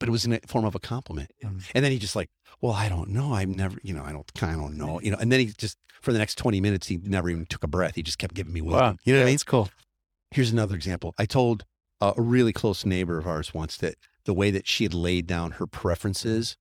But 0.00 0.08
it 0.08 0.12
was 0.12 0.24
in 0.24 0.32
a 0.32 0.40
form 0.46 0.64
of 0.64 0.74
a 0.74 0.80
compliment. 0.80 1.30
Mm. 1.44 1.62
And 1.74 1.84
then 1.84 1.92
he 1.92 1.98
just 1.98 2.16
like, 2.16 2.30
well, 2.60 2.72
I 2.72 2.88
don't 2.88 3.10
know. 3.10 3.34
I've 3.34 3.48
never, 3.48 3.78
you 3.82 3.94
know, 3.94 4.02
I 4.02 4.12
don't 4.12 4.26
kind 4.34 4.54
of 4.54 4.60
don't 4.60 4.76
know, 4.76 4.98
you 5.00 5.10
know. 5.10 5.18
And 5.20 5.30
then 5.30 5.40
he 5.40 5.46
just 5.46 5.76
for 6.00 6.12
the 6.12 6.18
next 6.18 6.36
twenty 6.36 6.60
minutes, 6.60 6.86
he 6.86 6.96
never 6.96 7.28
even 7.28 7.46
took 7.46 7.62
a 7.62 7.68
breath. 7.68 7.94
He 7.94 8.02
just 8.02 8.18
kept 8.18 8.34
giving 8.34 8.52
me 8.52 8.62
wisdom. 8.62 8.80
Wow. 8.80 8.96
You 9.04 9.12
know 9.12 9.20
what 9.20 9.24
I 9.24 9.26
mean? 9.26 9.34
It's 9.34 9.44
cool. 9.44 9.68
Here's 10.30 10.50
another 10.50 10.74
example. 10.74 11.14
I 11.18 11.26
told 11.26 11.64
uh, 12.00 12.14
a 12.16 12.22
really 12.22 12.52
close 12.52 12.86
neighbor 12.86 13.18
of 13.18 13.26
ours 13.26 13.52
once 13.52 13.76
that 13.76 13.96
the 14.24 14.34
way 14.34 14.50
that 14.50 14.66
she 14.66 14.84
had 14.84 14.94
laid 14.94 15.26
down 15.26 15.52
her 15.52 15.66
preferences 15.66 16.56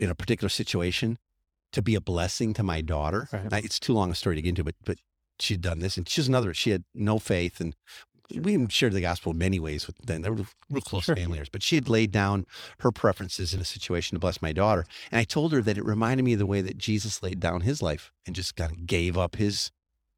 in 0.00 0.10
a 0.10 0.14
particular 0.14 0.48
situation 0.48 1.18
to 1.72 1.82
be 1.82 1.94
a 1.94 2.00
blessing 2.00 2.52
to 2.54 2.62
my 2.62 2.80
daughter. 2.80 3.28
Right. 3.32 3.64
It's 3.64 3.78
too 3.78 3.92
long 3.92 4.10
a 4.10 4.14
story 4.14 4.36
to 4.36 4.42
get 4.42 4.48
into, 4.48 4.64
but 4.64 4.74
but 4.84 4.98
she'd 5.38 5.60
done 5.60 5.78
this, 5.78 5.96
and 5.96 6.08
she's 6.08 6.26
another. 6.26 6.52
She 6.52 6.70
had 6.70 6.82
no 6.94 7.20
faith, 7.20 7.60
and 7.60 7.76
we 8.40 8.66
shared 8.68 8.92
the 8.92 9.00
gospel 9.00 9.32
in 9.32 9.38
many 9.38 9.58
ways 9.60 9.86
with 9.86 9.96
them. 9.98 10.22
They 10.22 10.30
were 10.30 10.44
real 10.70 10.80
close 10.82 11.04
Sure. 11.04 11.16
family 11.16 11.32
members, 11.32 11.48
but 11.48 11.62
she 11.62 11.76
had 11.76 11.88
laid 11.88 12.10
down 12.12 12.46
her 12.80 12.90
preferences 12.92 13.52
in 13.54 13.60
a 13.60 13.64
situation 13.64 14.14
to 14.16 14.20
bless 14.20 14.40
my 14.42 14.52
daughter, 14.52 14.84
and 15.10 15.18
I 15.18 15.24
told 15.24 15.52
her 15.52 15.62
that 15.62 15.78
it 15.78 15.84
reminded 15.84 16.22
me 16.24 16.32
of 16.34 16.38
the 16.38 16.46
way 16.46 16.60
that 16.60 16.78
Jesus 16.78 17.22
laid 17.22 17.40
down 17.40 17.62
his 17.62 17.82
life 17.82 18.12
and 18.26 18.34
just 18.34 18.56
kind 18.56 18.72
of 18.72 18.86
gave 18.86 19.16
up 19.18 19.36
his. 19.36 19.70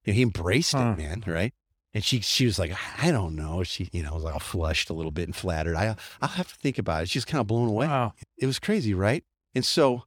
You 0.04 0.12
know, 0.12 0.16
he 0.16 0.22
embraced 0.22 0.72
Huh. 0.72 0.94
it, 0.96 1.02
man. 1.02 1.24
Right. 1.26 1.54
And 1.94 2.02
she 2.04 2.20
she 2.20 2.44
was 2.44 2.58
like, 2.58 2.72
I 3.00 3.10
don't 3.12 3.36
know. 3.36 3.62
She, 3.62 3.88
you 3.92 4.02
know, 4.02 4.14
was 4.14 4.24
all 4.24 4.40
flushed 4.40 4.90
a 4.90 4.92
little 4.92 5.12
bit 5.12 5.28
and 5.28 5.34
flattered. 5.36 5.76
I 5.76 5.94
I'll 6.20 6.28
have 6.28 6.48
to 6.52 6.56
think 6.58 6.76
about 6.78 7.04
it. 7.04 7.08
She's 7.08 7.24
kind 7.24 7.40
of 7.40 7.46
blown 7.46 7.68
away. 7.68 7.86
Wow. 7.86 8.14
It 8.36 8.46
was 8.46 8.58
crazy, 8.58 8.94
right? 8.94 9.22
And 9.54 9.64
so, 9.64 10.02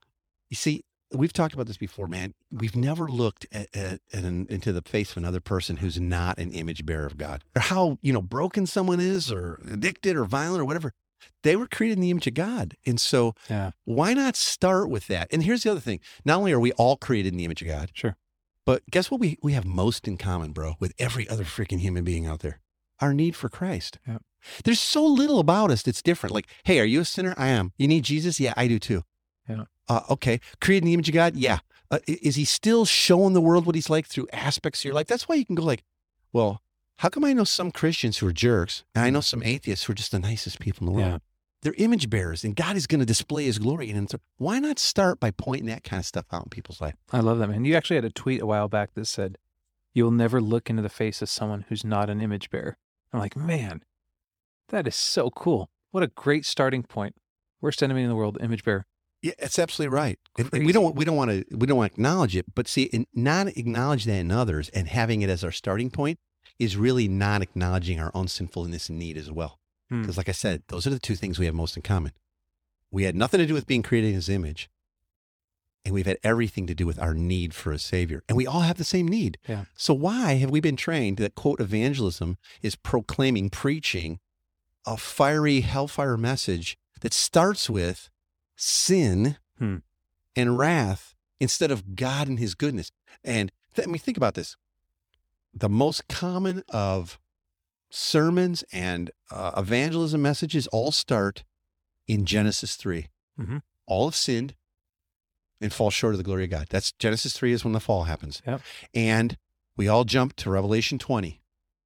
you 0.49 0.55
see, 0.55 0.83
we've 1.13 1.31
talked 1.31 1.53
about 1.53 1.65
this 1.67 1.77
before, 1.77 2.07
man. 2.07 2.33
We've 2.51 2.75
never 2.75 3.07
looked 3.09 3.45
at, 3.51 3.67
at, 3.75 3.99
at 4.13 4.23
an, 4.23 4.47
into 4.49 4.71
the 4.71 4.81
face 4.81 5.11
of 5.11 5.17
another 5.17 5.41
person 5.41 5.77
who's 5.77 5.99
not 5.99 6.37
an 6.37 6.51
image 6.51 6.85
bearer 6.85 7.05
of 7.05 7.17
God, 7.17 7.43
or 7.55 7.61
how 7.61 7.97
you 8.01 8.13
know 8.13 8.21
broken 8.21 8.65
someone 8.65 8.99
is, 9.01 9.31
or 9.31 9.59
addicted, 9.69 10.15
or 10.15 10.23
violent, 10.25 10.61
or 10.61 10.65
whatever. 10.65 10.93
They 11.43 11.55
were 11.55 11.67
created 11.67 11.97
in 11.97 12.01
the 12.01 12.11
image 12.11 12.27
of 12.27 12.35
God, 12.35 12.75
and 12.85 13.01
so 13.01 13.33
Yeah. 13.49 13.71
why 13.85 14.13
not 14.13 14.35
start 14.35 14.89
with 14.89 15.07
that? 15.07 15.27
And 15.31 15.43
here's 15.43 15.63
the 15.63 15.71
other 15.71 15.81
thing: 15.81 15.99
not 16.23 16.37
only 16.39 16.51
are 16.53 16.59
we 16.59 16.71
all 16.73 16.95
created 16.95 17.33
in 17.33 17.37
the 17.37 17.45
image 17.45 17.61
of 17.61 17.67
God, 17.67 17.89
Sure. 17.93 18.15
but 18.65 18.83
guess 18.89 19.11
what? 19.11 19.19
We 19.19 19.37
we 19.43 19.51
have 19.53 19.65
most 19.65 20.07
in 20.07 20.17
common, 20.17 20.51
bro, 20.53 20.75
with 20.79 20.93
every 20.97 21.27
other 21.27 21.43
freaking 21.43 21.79
human 21.79 22.03
being 22.05 22.25
out 22.25 22.39
there: 22.39 22.61
our 23.01 23.13
need 23.13 23.35
for 23.35 23.49
Christ. 23.49 23.99
Yep. 24.07 24.21
There's 24.63 24.79
so 24.79 25.03
little 25.05 25.39
about 25.39 25.71
us 25.71 25.81
that's 25.83 26.01
different. 26.01 26.33
Like, 26.33 26.47
hey, 26.63 26.79
are 26.79 26.85
you 26.85 27.01
a 27.01 27.05
sinner? 27.05 27.33
I 27.37 27.47
am. 27.47 27.73
You 27.77 27.87
need 27.89 28.03
Jesus? 28.05 28.39
Yeah, 28.39 28.53
I 28.55 28.67
do 28.69 28.79
too. 28.79 29.03
Yeah. 29.49 29.65
Uh, 29.89 30.01
okay. 30.11 30.39
Created 30.61 30.83
in 30.83 30.87
the 30.87 30.93
image 30.93 31.09
of 31.09 31.15
God? 31.15 31.35
Yeah. 31.35 31.59
Uh, 31.89 31.99
is 32.07 32.35
he 32.35 32.45
still 32.45 32.85
showing 32.85 33.33
the 33.33 33.41
world 33.41 33.65
what 33.65 33.75
he's 33.75 33.89
like 33.89 34.07
through 34.07 34.27
aspects 34.33 34.81
of 34.81 34.85
your 34.85 34.93
life? 34.93 35.07
That's 35.07 35.27
why 35.27 35.35
you 35.35 35.45
can 35.45 35.55
go 35.55 35.63
like, 35.63 35.83
well, 36.33 36.61
how 36.97 37.09
come 37.09 37.23
I 37.23 37.33
know 37.33 37.43
some 37.43 37.71
Christians 37.71 38.17
who 38.17 38.27
are 38.27 38.33
jerks 38.33 38.83
and 38.93 39.05
I 39.05 39.09
know 39.09 39.21
some 39.21 39.43
atheists 39.43 39.85
who 39.85 39.93
are 39.93 39.95
just 39.95 40.11
the 40.11 40.19
nicest 40.19 40.59
people 40.59 40.87
in 40.87 40.93
the 40.93 40.99
world? 40.99 41.11
Yeah. 41.13 41.17
They're 41.61 41.75
image 41.77 42.09
bearers 42.09 42.43
and 42.43 42.55
God 42.55 42.75
is 42.75 42.87
going 42.87 42.99
to 42.99 43.05
display 43.05 43.45
his 43.45 43.59
glory 43.59 43.89
And. 43.89 44.09
So 44.09 44.19
why 44.37 44.59
not 44.59 44.79
start 44.79 45.19
by 45.19 45.31
pointing 45.31 45.67
that 45.67 45.83
kind 45.83 45.99
of 45.99 46.05
stuff 46.05 46.25
out 46.31 46.43
in 46.43 46.49
people's 46.49 46.81
life? 46.81 46.95
I 47.11 47.19
love 47.19 47.39
that, 47.39 47.47
man. 47.47 47.65
You 47.65 47.75
actually 47.75 47.97
had 47.97 48.05
a 48.05 48.09
tweet 48.09 48.41
a 48.41 48.45
while 48.45 48.67
back 48.67 48.93
that 48.93 49.05
said, 49.05 49.37
You'll 49.93 50.11
never 50.11 50.39
look 50.39 50.69
into 50.69 50.83
the 50.83 50.89
face 50.89 51.23
of 51.23 51.29
someone 51.29 51.65
who's 51.69 51.83
not 51.83 52.09
an 52.09 52.21
image 52.21 52.51
bearer. 52.51 52.77
I'm 53.11 53.19
like, 53.19 53.35
man, 53.35 53.83
that 54.69 54.87
is 54.87 54.95
so 54.95 55.31
cool. 55.31 55.71
What 55.91 56.03
a 56.03 56.07
great 56.07 56.45
starting 56.45 56.83
point. 56.83 57.15
Worst 57.61 57.81
enemy 57.81 58.03
in 58.03 58.09
the 58.09 58.15
world, 58.15 58.37
image 58.39 58.63
bearer. 58.63 58.85
Yeah, 59.21 59.33
it's 59.39 59.57
absolutely 59.59 59.95
right. 59.95 60.19
And- 60.37 60.49
and 60.53 60.65
we 60.65 60.71
don't 60.71 60.95
we 60.95 61.03
don't 61.05 61.15
want 61.17 61.31
to 61.31 61.43
we 61.55 61.65
don't 61.67 61.77
want 61.77 61.91
to 61.91 61.95
acknowledge 61.95 62.35
it, 62.35 62.45
but 62.53 62.67
see, 62.67 62.89
not 63.13 63.47
acknowledge 63.47 64.05
that 64.05 64.19
in 64.19 64.31
others 64.31 64.69
and 64.69 64.87
having 64.87 65.21
it 65.21 65.29
as 65.29 65.43
our 65.43 65.51
starting 65.51 65.89
point 65.89 66.19
is 66.59 66.77
really 66.77 67.07
not 67.07 67.41
acknowledging 67.41 67.99
our 67.99 68.11
own 68.13 68.27
sinfulness 68.27 68.89
and 68.89 68.97
need 68.99 69.17
as 69.17 69.31
well. 69.31 69.59
Hmm. 69.89 70.01
Because, 70.01 70.17
like 70.17 70.29
I 70.29 70.33
said, 70.33 70.63
those 70.67 70.85
are 70.85 70.89
the 70.91 70.99
two 70.99 71.15
things 71.15 71.39
we 71.39 71.45
have 71.45 71.55
most 71.55 71.75
in 71.75 71.81
common. 71.83 72.11
We 72.91 73.03
had 73.03 73.15
nothing 73.15 73.39
to 73.39 73.45
do 73.45 73.53
with 73.53 73.67
being 73.67 73.83
created 73.83 74.09
in 74.09 74.15
His 74.15 74.29
image, 74.29 74.69
and 75.85 75.93
we've 75.93 76.05
had 76.05 76.17
everything 76.23 76.67
to 76.67 76.75
do 76.75 76.85
with 76.85 76.99
our 76.99 77.13
need 77.13 77.53
for 77.53 77.71
a 77.71 77.79
Savior, 77.79 78.23
and 78.27 78.35
we 78.37 78.45
all 78.47 78.61
have 78.61 78.77
the 78.77 78.83
same 78.83 79.07
need. 79.07 79.37
Yeah. 79.47 79.65
So 79.75 79.93
why 79.93 80.33
have 80.35 80.49
we 80.51 80.59
been 80.59 80.75
trained 80.77 81.17
that 81.17 81.35
quote 81.35 81.59
evangelism 81.59 82.37
is 82.61 82.75
proclaiming, 82.75 83.49
preaching 83.49 84.19
a 84.85 84.97
fiery 84.97 85.61
hellfire 85.61 86.17
message 86.17 86.77
that 87.01 87.13
starts 87.13 87.69
with 87.69 88.09
sin 88.57 89.37
Hmm. 89.57 89.77
and 90.35 90.57
wrath 90.57 91.15
instead 91.39 91.71
of 91.71 91.95
God 91.95 92.27
and 92.27 92.37
His 92.39 92.53
goodness? 92.55 92.91
And 93.23 93.51
th- 93.75 93.87
I 93.87 93.91
mean, 93.91 93.99
think 93.99 94.17
about 94.17 94.33
this: 94.33 94.57
the 95.53 95.69
most 95.69 96.07
common 96.09 96.63
of 96.69 97.19
sermons 97.89 98.63
and 98.73 99.11
uh, 99.31 99.51
evangelism 99.57 100.21
messages 100.21 100.67
all 100.67 100.91
start 100.91 101.43
in 102.07 102.25
Genesis 102.25 102.75
3. 102.75 103.07
Mhm. 103.39 103.61
All 103.85 104.07
have 104.07 104.15
sinned 104.15 104.55
and 105.61 105.71
fall 105.73 105.89
short 105.89 106.13
of 106.13 106.17
the 106.17 106.23
glory 106.23 106.43
of 106.43 106.49
God. 106.49 106.67
That's 106.69 106.91
Genesis 106.91 107.33
3 107.33 107.53
is 107.53 107.63
when 107.63 107.73
the 107.73 107.79
fall 107.79 108.03
happens. 108.03 108.41
Yep. 108.45 108.61
And 108.93 109.37
we 109.77 109.87
all 109.87 110.03
jump 110.03 110.35
to 110.37 110.49
Revelation 110.49 110.99
20. 110.99 111.41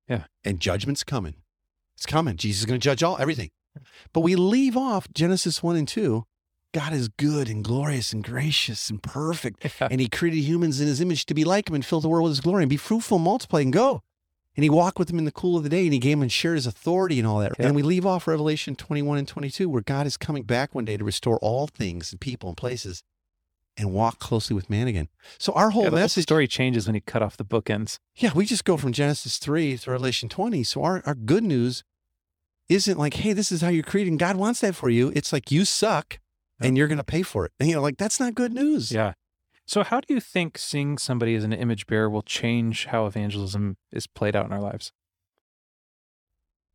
Yeah. 0.07 0.25
And 0.43 0.59
judgment's 0.59 1.03
coming. 1.03 1.35
It's 1.95 2.05
coming. 2.05 2.35
Jesus 2.37 2.61
is 2.61 2.65
going 2.65 2.79
to 2.79 2.83
judge 2.83 3.03
all 3.03 3.17
everything. 3.19 3.51
But 4.11 4.21
we 4.21 4.35
leave 4.35 4.75
off 4.75 5.07
Genesis 5.13 5.61
1 5.63 5.75
and 5.75 5.87
2. 5.87 6.25
God 6.73 6.93
is 6.93 7.09
good 7.09 7.49
and 7.49 7.63
glorious 7.63 8.13
and 8.13 8.23
gracious 8.23 8.89
and 8.89 9.01
perfect. 9.03 9.65
And 9.81 9.99
he 9.99 10.07
created 10.07 10.39
humans 10.41 10.79
in 10.79 10.87
his 10.87 11.01
image 11.01 11.25
to 11.25 11.33
be 11.33 11.43
like 11.43 11.67
him 11.69 11.75
and 11.75 11.85
fill 11.85 11.99
the 12.01 12.07
world 12.09 12.23
with 12.23 12.31
his 12.31 12.41
glory 12.41 12.63
and 12.63 12.69
be 12.69 12.77
fruitful, 12.77 13.19
multiply, 13.19 13.61
and 13.61 13.73
go. 13.73 14.03
And 14.55 14.63
he 14.63 14.69
walked 14.69 14.99
with 14.99 15.07
them 15.07 15.17
in 15.17 15.25
the 15.25 15.31
cool 15.31 15.57
of 15.57 15.63
the 15.63 15.69
day 15.69 15.83
and 15.85 15.93
he 15.93 15.99
gave 15.99 16.17
them 16.17 16.21
and 16.23 16.31
shared 16.31 16.55
his 16.57 16.67
authority 16.67 17.19
and 17.19 17.27
all 17.27 17.39
that. 17.39 17.53
Yeah. 17.59 17.67
And 17.67 17.75
we 17.75 17.81
leave 17.83 18.05
off 18.05 18.27
Revelation 18.27 18.75
21 18.75 19.17
and 19.17 19.27
22, 19.27 19.69
where 19.69 19.81
God 19.81 20.05
is 20.05 20.17
coming 20.17 20.43
back 20.43 20.75
one 20.75 20.85
day 20.85 20.97
to 20.97 21.03
restore 21.03 21.37
all 21.39 21.67
things 21.67 22.11
and 22.11 22.19
people 22.19 22.49
and 22.49 22.57
places 22.57 23.03
and 23.77 23.93
walk 23.93 24.19
closely 24.19 24.53
with 24.53 24.69
man 24.69 24.87
again. 24.87 25.07
So 25.39 25.53
our 25.53 25.69
whole 25.69 25.85
Yeah, 25.85 25.89
message, 25.91 26.23
story 26.23 26.47
changes 26.47 26.85
when 26.85 26.95
you 26.95 27.01
cut 27.01 27.21
off 27.21 27.37
the 27.37 27.45
bookends. 27.45 27.99
yeah, 28.15 28.31
we 28.35 28.45
just 28.45 28.65
go 28.65 28.75
from 28.75 28.91
Genesis 28.91 29.37
3 29.37 29.77
to 29.77 29.91
Revelation 29.91 30.27
20. 30.27 30.63
So 30.63 30.83
our, 30.83 31.01
our 31.05 31.15
good 31.15 31.43
news 31.45 31.83
isn't 32.67 32.97
like, 32.99 33.15
hey, 33.15 33.31
this 33.33 33.51
is 33.51 33.61
how 33.61 33.69
you're 33.69 33.83
creating. 33.83 34.17
God 34.17 34.35
wants 34.35 34.59
that 34.61 34.75
for 34.75 34.89
you. 34.89 35.11
It's 35.15 35.31
like 35.33 35.49
you 35.51 35.63
suck 35.63 36.19
and 36.61 36.77
you're 36.77 36.87
going 36.87 36.97
to 36.97 37.03
pay 37.03 37.21
for 37.23 37.45
it. 37.45 37.51
And, 37.59 37.69
you 37.69 37.75
know, 37.75 37.81
like 37.81 37.97
that's 37.97 38.19
not 38.19 38.35
good 38.35 38.53
news. 38.53 38.91
Yeah. 38.91 39.13
So, 39.65 39.83
how 39.83 39.99
do 40.01 40.13
you 40.13 40.19
think 40.19 40.57
seeing 40.57 40.97
somebody 40.97 41.35
as 41.35 41.43
an 41.43 41.53
image 41.53 41.87
bearer 41.87 42.09
will 42.09 42.23
change 42.23 42.87
how 42.87 43.05
evangelism 43.05 43.77
is 43.91 44.07
played 44.07 44.35
out 44.35 44.45
in 44.45 44.51
our 44.51 44.59
lives? 44.61 44.91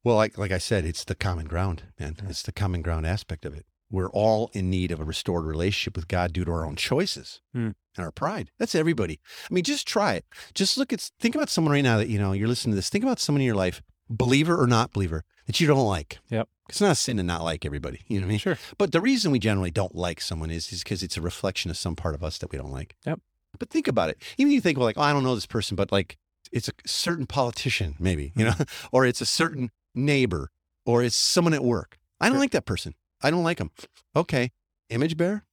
Well, 0.05 0.17
like 0.17 0.39
like 0.39 0.53
I 0.53 0.59
said, 0.59 0.85
it's 0.85 1.05
the 1.05 1.15
common 1.15 1.47
ground, 1.47 1.85
man. 1.99 2.17
Yeah. 2.23 2.29
It's 2.31 2.43
the 2.43 2.53
common 2.53 2.83
ground 2.83 3.07
aspect 3.07 3.45
of 3.45 3.55
it. 3.55 3.67
We're 3.91 4.11
all 4.11 4.51
in 4.53 4.71
need 4.71 4.91
of 4.93 5.01
a 5.01 5.05
restored 5.05 5.45
relationship 5.45 5.95
with 5.97 6.09
God 6.09 6.33
due 6.33 6.45
to 6.45 6.51
our 6.51 6.65
own 6.67 6.77
choices 6.77 7.41
Hmm. 7.53 7.71
and 7.97 8.05
our 8.05 8.11
pride. 8.11 8.51
That's 8.59 8.75
everybody. 8.75 9.21
I 9.49 9.55
mean, 9.55 9.63
just 9.65 9.87
try 9.87 10.15
it. 10.15 10.25
Just 10.55 10.77
look 10.79 10.93
at 10.93 11.11
think 11.21 11.35
about 11.35 11.51
someone 11.51 11.73
right 11.73 11.85
now 11.85 11.99
that 11.99 12.09
you 12.09 12.19
know 12.19 12.33
you're 12.33 12.49
listening 12.49 12.73
to 12.73 12.77
this. 12.77 12.89
Think 12.89 13.05
about 13.05 13.21
someone 13.21 13.41
in 13.43 13.47
your 13.47 13.57
life, 13.57 13.83
believer 14.09 14.61
or 14.61 14.67
not 14.67 14.93
believer, 14.93 15.25
that 15.47 15.61
you 15.61 15.67
don't 15.67 15.87
like. 15.87 16.19
Yep. 16.31 16.49
It's 16.69 16.81
not 16.81 16.93
a 16.93 16.95
sin 16.97 17.17
to 17.19 17.23
not 17.23 17.45
like 17.45 17.65
everybody. 17.65 18.03
You 18.09 18.19
know 18.19 18.27
what 18.27 18.29
I 18.29 18.31
mean? 18.31 18.39
Sure. 18.39 18.59
But 18.77 18.93
the 18.93 19.01
reason 19.01 19.31
we 19.31 19.39
generally 19.39 19.71
don't 19.71 19.95
like 19.95 20.21
someone 20.21 20.51
is 20.51 20.73
is 20.73 20.83
because 20.83 21.03
it's 21.03 21.17
a 21.17 21.21
reflection 21.21 21.71
of 21.71 21.77
some 21.77 21.95
part 21.95 22.15
of 22.15 22.25
us 22.25 22.39
that 22.39 22.51
we 22.51 22.59
don't 22.59 22.73
like. 22.73 22.97
Yep. 23.07 23.21
But 23.59 23.71
think 23.71 23.89
about 23.89 24.11
it. 24.11 24.21
Even 24.37 24.53
you 24.53 24.61
think, 24.61 24.77
well, 24.77 24.85
like, 24.85 24.99
oh, 24.99 25.03
I 25.03 25.13
don't 25.13 25.23
know 25.23 25.35
this 25.35 25.47
person, 25.47 25.77
but 25.77 25.93
like 25.93 26.19
it's 26.53 26.69
a 26.69 26.73
certain 26.85 27.27
politician, 27.27 27.95
maybe, 27.99 28.33
you 28.37 28.45
know, 28.45 28.51
mm-hmm. 28.53 28.87
or 28.93 29.07
it's 29.07 29.21
a 29.21 29.27
certain 29.27 29.71
neighbor, 29.95 30.51
or 30.85 31.03
it's 31.03 31.17
someone 31.17 31.55
at 31.55 31.65
work. 31.65 31.99
I 32.21 32.27
don't 32.27 32.35
Sure. 32.35 32.41
like 32.41 32.51
that 32.53 32.67
person. 32.67 32.95
I 33.23 33.31
don't 33.31 33.45
like 33.45 33.59
them. 33.59 33.71
Okay. 34.15 34.53
Image 34.91 35.17
bearer. 35.17 35.45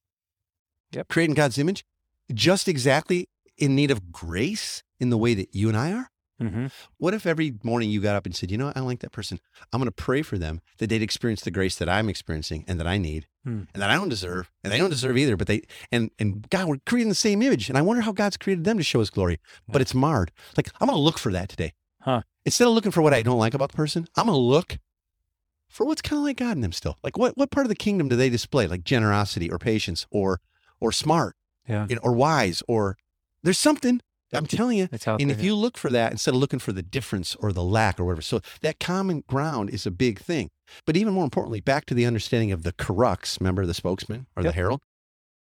Yep. 0.92 1.08
Creating 1.08 1.34
God's 1.34 1.58
image, 1.58 1.84
just 2.32 2.68
exactly 2.68 3.28
in 3.56 3.74
need 3.74 3.90
of 3.90 4.12
grace 4.12 4.82
in 5.00 5.10
the 5.10 5.18
way 5.18 5.34
that 5.34 5.54
you 5.54 5.68
and 5.68 5.76
I 5.76 5.92
are. 5.92 6.10
Mm-hmm. 6.44 6.66
What 6.98 7.14
if 7.14 7.26
every 7.26 7.54
morning 7.62 7.90
you 7.90 8.00
got 8.00 8.16
up 8.16 8.26
and 8.26 8.34
said, 8.34 8.50
you 8.50 8.58
know, 8.58 8.66
what? 8.66 8.76
I 8.76 8.80
like 8.80 9.00
that 9.00 9.12
person. 9.12 9.40
I'm 9.72 9.80
going 9.80 9.86
to 9.86 9.92
pray 9.92 10.22
for 10.22 10.38
them 10.38 10.60
that 10.78 10.88
they'd 10.88 11.02
experience 11.02 11.40
the 11.42 11.50
grace 11.50 11.76
that 11.76 11.88
I'm 11.88 12.08
experiencing 12.08 12.64
and 12.68 12.78
that 12.80 12.86
I 12.86 12.98
need 12.98 13.26
Hmm. 13.44 13.64
and 13.74 13.82
that 13.82 13.90
I 13.90 13.94
don't 13.96 14.08
deserve 14.08 14.50
and 14.62 14.72
they 14.72 14.78
don't 14.78 14.88
deserve 14.90 15.18
either. 15.18 15.36
But 15.36 15.46
they, 15.48 15.62
and, 15.92 16.10
and 16.18 16.48
God, 16.48 16.66
we're 16.66 16.78
creating 16.86 17.10
the 17.10 17.14
same 17.14 17.42
image. 17.42 17.68
And 17.68 17.76
I 17.76 17.82
wonder 17.82 18.02
how 18.02 18.12
God's 18.12 18.36
created 18.38 18.64
them 18.64 18.78
to 18.78 18.82
show 18.84 19.00
his 19.00 19.10
glory, 19.10 19.38
but 19.68 19.78
Yeah. 19.78 19.82
it's 19.82 19.94
marred. 19.94 20.32
Like, 20.56 20.70
I'm 20.80 20.88
going 20.88 20.96
to 20.96 21.02
look 21.02 21.18
for 21.18 21.30
that 21.32 21.48
today. 21.50 21.72
Huh. 22.00 22.22
Instead 22.46 22.66
of 22.68 22.74
looking 22.74 22.90
for 22.92 23.02
what 23.02 23.12
I 23.14 23.22
don't 23.22 23.38
like 23.38 23.52
about 23.54 23.70
the 23.70 23.76
person, 23.76 24.06
I'm 24.16 24.26
going 24.26 24.36
to 24.36 24.40
look 24.40 24.78
for 25.68 25.84
what's 25.86 26.02
kind 26.02 26.18
of 26.18 26.24
like 26.24 26.36
God 26.36 26.52
in 26.56 26.60
them 26.60 26.72
still. 26.72 26.96
Like, 27.02 27.18
what, 27.18 27.36
what 27.36 27.50
part 27.50 27.66
of 27.66 27.68
the 27.68 27.74
kingdom 27.76 28.08
do 28.08 28.16
they 28.16 28.30
display? 28.30 28.66
Like 28.66 28.84
generosity 28.84 29.50
or 29.50 29.58
patience 29.58 30.06
or, 30.10 30.40
or 30.80 30.92
smart 30.92 31.36
Yeah. 31.68 31.86
you 31.88 31.96
know, 31.96 32.02
or 32.04 32.12
wise 32.12 32.62
or 32.68 32.96
there's 33.42 33.58
something. 33.58 34.00
I'm 34.34 34.46
telling 34.46 34.78
you, 34.78 34.88
out 35.06 35.20
and 35.20 35.30
if 35.30 35.42
you 35.42 35.54
look 35.54 35.76
for 35.78 35.90
that 35.90 36.12
instead 36.12 36.34
of 36.34 36.40
looking 36.40 36.58
for 36.58 36.72
the 36.72 36.82
difference 36.82 37.34
or 37.36 37.52
the 37.52 37.62
lack 37.62 37.98
or 38.00 38.04
whatever, 38.04 38.22
so 38.22 38.40
that 38.62 38.80
common 38.80 39.24
ground 39.28 39.70
is 39.70 39.86
a 39.86 39.90
big 39.90 40.18
thing. 40.18 40.50
But 40.86 40.96
even 40.96 41.12
more 41.14 41.24
importantly, 41.24 41.60
back 41.60 41.84
to 41.86 41.94
the 41.94 42.06
understanding 42.06 42.52
of 42.52 42.62
the 42.62 42.72
crux, 42.72 43.38
remember 43.40 43.66
the 43.66 43.74
spokesman 43.74 44.26
or 44.36 44.42
Yep. 44.42 44.52
the 44.52 44.54
herald? 44.56 44.80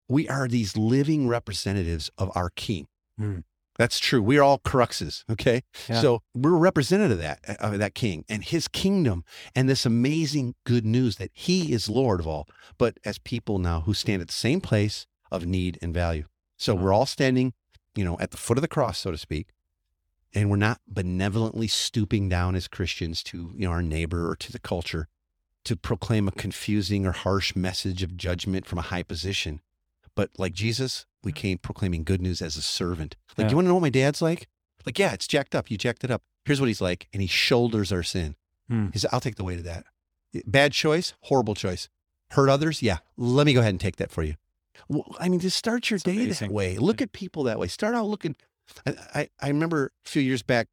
We 0.08 0.28
are 0.28 0.48
these 0.48 0.76
living 0.76 1.28
representatives 1.28 2.10
of 2.18 2.30
our 2.34 2.50
king. 2.50 2.86
Hmm. 3.18 3.38
That's 3.78 3.98
true. 3.98 4.20
We 4.22 4.36
are 4.36 4.42
all 4.42 4.58
cruxes. 4.58 5.24
Okay. 5.30 5.62
Yeah. 5.88 6.02
So 6.02 6.22
we're 6.34 6.56
representative 6.56 7.12
of 7.18 7.22
that, 7.22 7.56
of 7.60 7.78
that 7.78 7.94
king 7.94 8.24
and 8.28 8.44
his 8.44 8.68
kingdom 8.68 9.24
and 9.54 9.68
this 9.70 9.86
amazing 9.86 10.54
good 10.66 10.84
news 10.84 11.16
that 11.16 11.30
he 11.32 11.72
is 11.72 11.88
Lord 11.88 12.20
of 12.20 12.26
all, 12.26 12.46
but 12.76 12.98
as 13.04 13.18
people 13.18 13.58
now 13.58 13.80
who 13.82 13.94
stand 13.94 14.20
at 14.20 14.28
the 14.28 14.34
same 14.34 14.60
place 14.60 15.06
of 15.30 15.46
need 15.46 15.78
and 15.80 15.94
value. 15.94 16.24
So 16.58 16.74
Wow. 16.74 16.82
we're 16.82 16.92
all 16.92 17.06
standing, 17.06 17.54
you 17.94 18.04
know, 18.04 18.16
at 18.20 18.30
the 18.30 18.36
foot 18.36 18.58
of 18.58 18.62
the 18.62 18.68
cross, 18.68 18.98
so 18.98 19.10
to 19.10 19.18
speak. 19.18 19.48
And 20.32 20.48
we're 20.48 20.56
not 20.56 20.80
benevolently 20.86 21.66
stooping 21.66 22.28
down 22.28 22.54
as 22.54 22.68
Christians 22.68 23.22
to, 23.24 23.52
you 23.56 23.66
know, 23.66 23.72
our 23.72 23.82
neighbor 23.82 24.30
or 24.30 24.36
to 24.36 24.52
the 24.52 24.60
culture 24.60 25.08
to 25.64 25.76
proclaim 25.76 26.28
a 26.28 26.32
confusing 26.32 27.04
or 27.04 27.12
harsh 27.12 27.54
message 27.56 28.02
of 28.02 28.16
judgment 28.16 28.64
from 28.64 28.78
a 28.78 28.82
high 28.82 29.02
position. 29.02 29.60
But 30.14 30.30
like 30.38 30.52
Jesus, 30.52 31.04
we 31.24 31.32
came 31.32 31.58
proclaiming 31.58 32.04
good 32.04 32.22
news 32.22 32.40
as 32.40 32.56
a 32.56 32.62
servant. 32.62 33.16
Like, 33.36 33.46
Yeah. 33.46 33.50
you 33.50 33.56
want 33.56 33.64
to 33.66 33.68
know 33.68 33.74
what 33.74 33.82
my 33.82 33.90
dad's 33.90 34.22
like? 34.22 34.48
Like, 34.86 34.98
yeah, 34.98 35.12
it's 35.12 35.26
jacked 35.26 35.54
up. 35.54 35.70
You 35.70 35.76
jacked 35.76 36.04
it 36.04 36.10
up. 36.10 36.22
Here's 36.44 36.60
what 36.60 36.68
he's 36.68 36.80
like. 36.80 37.08
And 37.12 37.20
he 37.20 37.28
shoulders 37.28 37.92
our 37.92 38.02
sin. 38.02 38.36
Hmm. 38.68 38.88
He 38.92 38.98
said, 38.98 39.10
I'll 39.12 39.20
take 39.20 39.34
the 39.36 39.44
weight 39.44 39.58
of 39.58 39.64
that. 39.64 39.84
Bad 40.46 40.72
choice, 40.72 41.12
horrible 41.22 41.54
choice. 41.54 41.88
Hurt 42.30 42.48
others? 42.48 42.82
Yeah. 42.82 42.98
Let 43.16 43.44
me 43.46 43.52
go 43.52 43.60
ahead 43.60 43.70
and 43.70 43.80
take 43.80 43.96
that 43.96 44.12
for 44.12 44.22
you. 44.22 44.34
Well, 44.88 45.04
I 45.18 45.28
mean, 45.28 45.40
just 45.40 45.56
start 45.56 45.90
your 45.90 45.96
It's 45.96 46.04
day 46.04 46.16
amazing. 46.16 46.48
that 46.48 46.54
way. 46.54 46.78
Look 46.78 47.00
at 47.02 47.12
people 47.12 47.44
that 47.44 47.58
way. 47.58 47.68
Start 47.68 47.94
out 47.94 48.06
looking. 48.06 48.36
I, 48.86 48.94
I, 49.14 49.28
I 49.40 49.48
remember 49.48 49.92
a 50.04 50.08
few 50.08 50.22
years 50.22 50.42
back, 50.42 50.68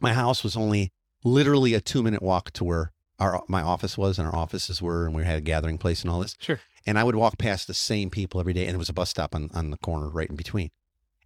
my 0.00 0.12
house 0.12 0.42
was 0.44 0.56
only 0.56 0.92
literally 1.24 1.74
a 1.74 1.80
two 1.80 2.02
minute 2.02 2.22
walk 2.22 2.52
to 2.52 2.64
where 2.64 2.92
our 3.18 3.42
my 3.48 3.62
office 3.62 3.98
was 3.98 4.18
and 4.18 4.28
our 4.28 4.34
offices 4.36 4.80
were, 4.80 5.06
and 5.06 5.14
we 5.14 5.24
had 5.24 5.38
a 5.38 5.40
gathering 5.40 5.78
place 5.78 6.02
and 6.02 6.10
all 6.10 6.20
this. 6.20 6.36
Sure. 6.38 6.60
And 6.86 6.98
I 6.98 7.04
would 7.04 7.16
walk 7.16 7.38
past 7.38 7.66
the 7.66 7.74
same 7.74 8.08
people 8.10 8.40
every 8.40 8.52
day, 8.52 8.62
and 8.62 8.70
there 8.70 8.78
was 8.78 8.88
a 8.88 8.92
bus 8.94 9.10
stop 9.10 9.34
on, 9.34 9.50
on 9.52 9.70
the 9.70 9.76
corner 9.78 10.08
right 10.08 10.28
in 10.30 10.36
between. 10.36 10.70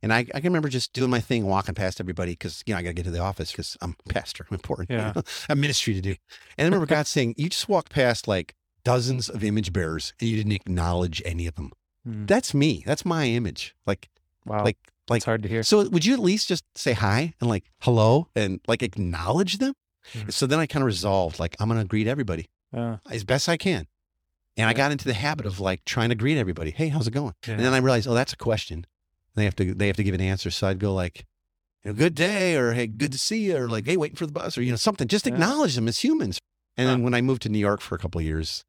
And 0.02 0.12
I, 0.12 0.20
I 0.34 0.40
can 0.40 0.44
remember 0.44 0.68
just 0.68 0.92
doing 0.92 1.10
my 1.10 1.20
thing, 1.20 1.46
walking 1.46 1.76
past 1.76 2.00
everybody 2.00 2.32
because, 2.32 2.64
you 2.66 2.74
know, 2.74 2.78
I 2.78 2.82
got 2.82 2.88
to 2.88 2.94
get 2.94 3.04
to 3.04 3.12
the 3.12 3.20
office 3.20 3.52
because 3.52 3.76
I'm 3.80 3.94
a 4.04 4.12
pastor. 4.12 4.44
I'm 4.50 4.54
important. 4.56 4.90
Yeah. 4.90 5.12
I 5.16 5.22
have 5.48 5.58
ministry 5.58 5.94
to 5.94 6.00
do. 6.00 6.16
And 6.58 6.64
I 6.64 6.64
remember 6.64 6.86
God 6.86 7.06
saying, 7.06 7.34
You 7.36 7.48
just 7.48 7.68
walked 7.68 7.92
past 7.92 8.26
like 8.26 8.56
dozens 8.82 9.28
of 9.28 9.44
image 9.44 9.72
bearers 9.72 10.12
and 10.18 10.28
you 10.28 10.36
didn't 10.36 10.52
acknowledge 10.52 11.22
any 11.24 11.46
of 11.46 11.54
them. 11.54 11.70
Hmm. 12.04 12.26
That's 12.26 12.52
me. 12.54 12.82
That's 12.86 13.04
my 13.04 13.26
image. 13.26 13.74
Like, 13.86 14.08
Wow. 14.44 14.64
like, 14.64 14.78
like, 15.08 15.18
it's 15.18 15.24
hard 15.24 15.42
to 15.44 15.48
hear. 15.48 15.62
so 15.62 15.88
would 15.88 16.04
you 16.04 16.14
at 16.14 16.18
least 16.20 16.48
just 16.48 16.64
say 16.76 16.92
hi 16.94 17.34
and 17.40 17.48
like 17.48 17.70
hello 17.82 18.28
and 18.34 18.60
like 18.66 18.82
acknowledge 18.82 19.58
them? 19.58 19.74
Mhm. 20.14 20.32
So 20.32 20.46
then 20.46 20.58
I 20.58 20.66
kind 20.66 20.82
of 20.82 20.86
resolved, 20.86 21.38
like, 21.38 21.54
I'm 21.60 21.68
going 21.68 21.80
to 21.80 21.86
greet 21.86 22.06
everybody 22.08 22.48
Uh, 22.72 22.96
as 23.10 23.22
best 23.24 23.48
I 23.48 23.56
can. 23.56 23.86
And 24.56 24.68
I 24.68 24.72
got 24.74 24.90
into 24.92 25.04
the 25.06 25.14
habit 25.14 25.46
of 25.46 25.60
like 25.60 25.84
trying 25.84 26.08
to 26.10 26.14
greet 26.14 26.36
everybody. 26.38 26.70
Hey, 26.72 26.88
how's 26.88 27.06
it 27.06 27.12
going? 27.12 27.34
yeah. 27.46 27.54
And 27.54 27.64
then 27.64 27.72
I 27.72 27.78
realized, 27.78 28.06
oh, 28.08 28.14
that's 28.14 28.32
a 28.32 28.36
question. 28.36 28.84
They 29.34 29.44
have 29.44 29.56
to 29.56 29.74
they 29.74 29.86
have 29.86 29.96
to 29.96 30.04
give 30.04 30.14
an 30.14 30.20
answer. 30.20 30.50
So 30.50 30.66
I'd 30.66 30.78
go 30.78 30.92
like, 30.92 31.24
you 31.84 31.90
know, 31.90 31.96
good 31.96 32.14
day, 32.14 32.54
or 32.56 32.72
hey, 32.74 32.86
good 32.86 33.12
to 33.12 33.18
see 33.18 33.44
you, 33.46 33.56
or 33.56 33.68
like, 33.68 33.86
hey, 33.86 33.96
waiting 33.96 34.16
for 34.16 34.26
the 34.26 34.32
bus, 34.32 34.58
or 34.58 34.62
you 34.62 34.70
know, 34.70 34.76
something. 34.76 35.08
Just 35.08 35.26
Yeah. 35.26 35.32
acknowledge 35.32 35.74
them 35.74 35.88
as 35.88 35.98
humans. 36.04 36.38
And 36.76 36.86
Huh. 36.88 36.94
then 36.94 37.02
when 37.02 37.14
I 37.14 37.22
moved 37.22 37.42
to 37.42 37.48
New 37.48 37.58
York 37.58 37.80
for 37.80 37.94
a 37.94 37.98
couple 37.98 38.18
of 38.18 38.24
years, 38.26 38.62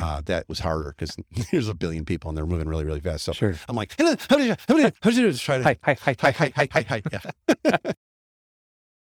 uh, 0.00 0.20
that 0.22 0.48
was 0.48 0.60
harder 0.60 0.94
because 0.96 1.16
there's 1.50 1.68
a 1.68 1.74
billion 1.74 2.04
people 2.04 2.28
and 2.28 2.36
they're 2.36 2.46
moving 2.46 2.68
really, 2.68 2.84
really 2.84 3.00
fast. 3.00 3.24
So 3.24 3.32
sure. 3.32 3.54
I'm 3.68 3.76
like, 3.76 3.94
hello, 3.96 4.14
how 4.28 4.36
do 4.36 4.44
you, 4.44 4.56
how 4.68 4.74
do 4.74 4.82
you, 4.82 4.92
how 5.00 5.10
do 5.10 5.22
you? 5.22 5.30
Just 5.30 5.44
try 5.44 5.58
to 5.58 5.64
Hi, 5.64 5.76
hi, 5.82 5.96
hi, 6.00 6.16
hi, 6.18 6.30
hi, 6.30 6.52
hi, 6.54 6.68
hi, 6.70 6.82
hi. 6.88 7.02
Yeah. 7.10 7.76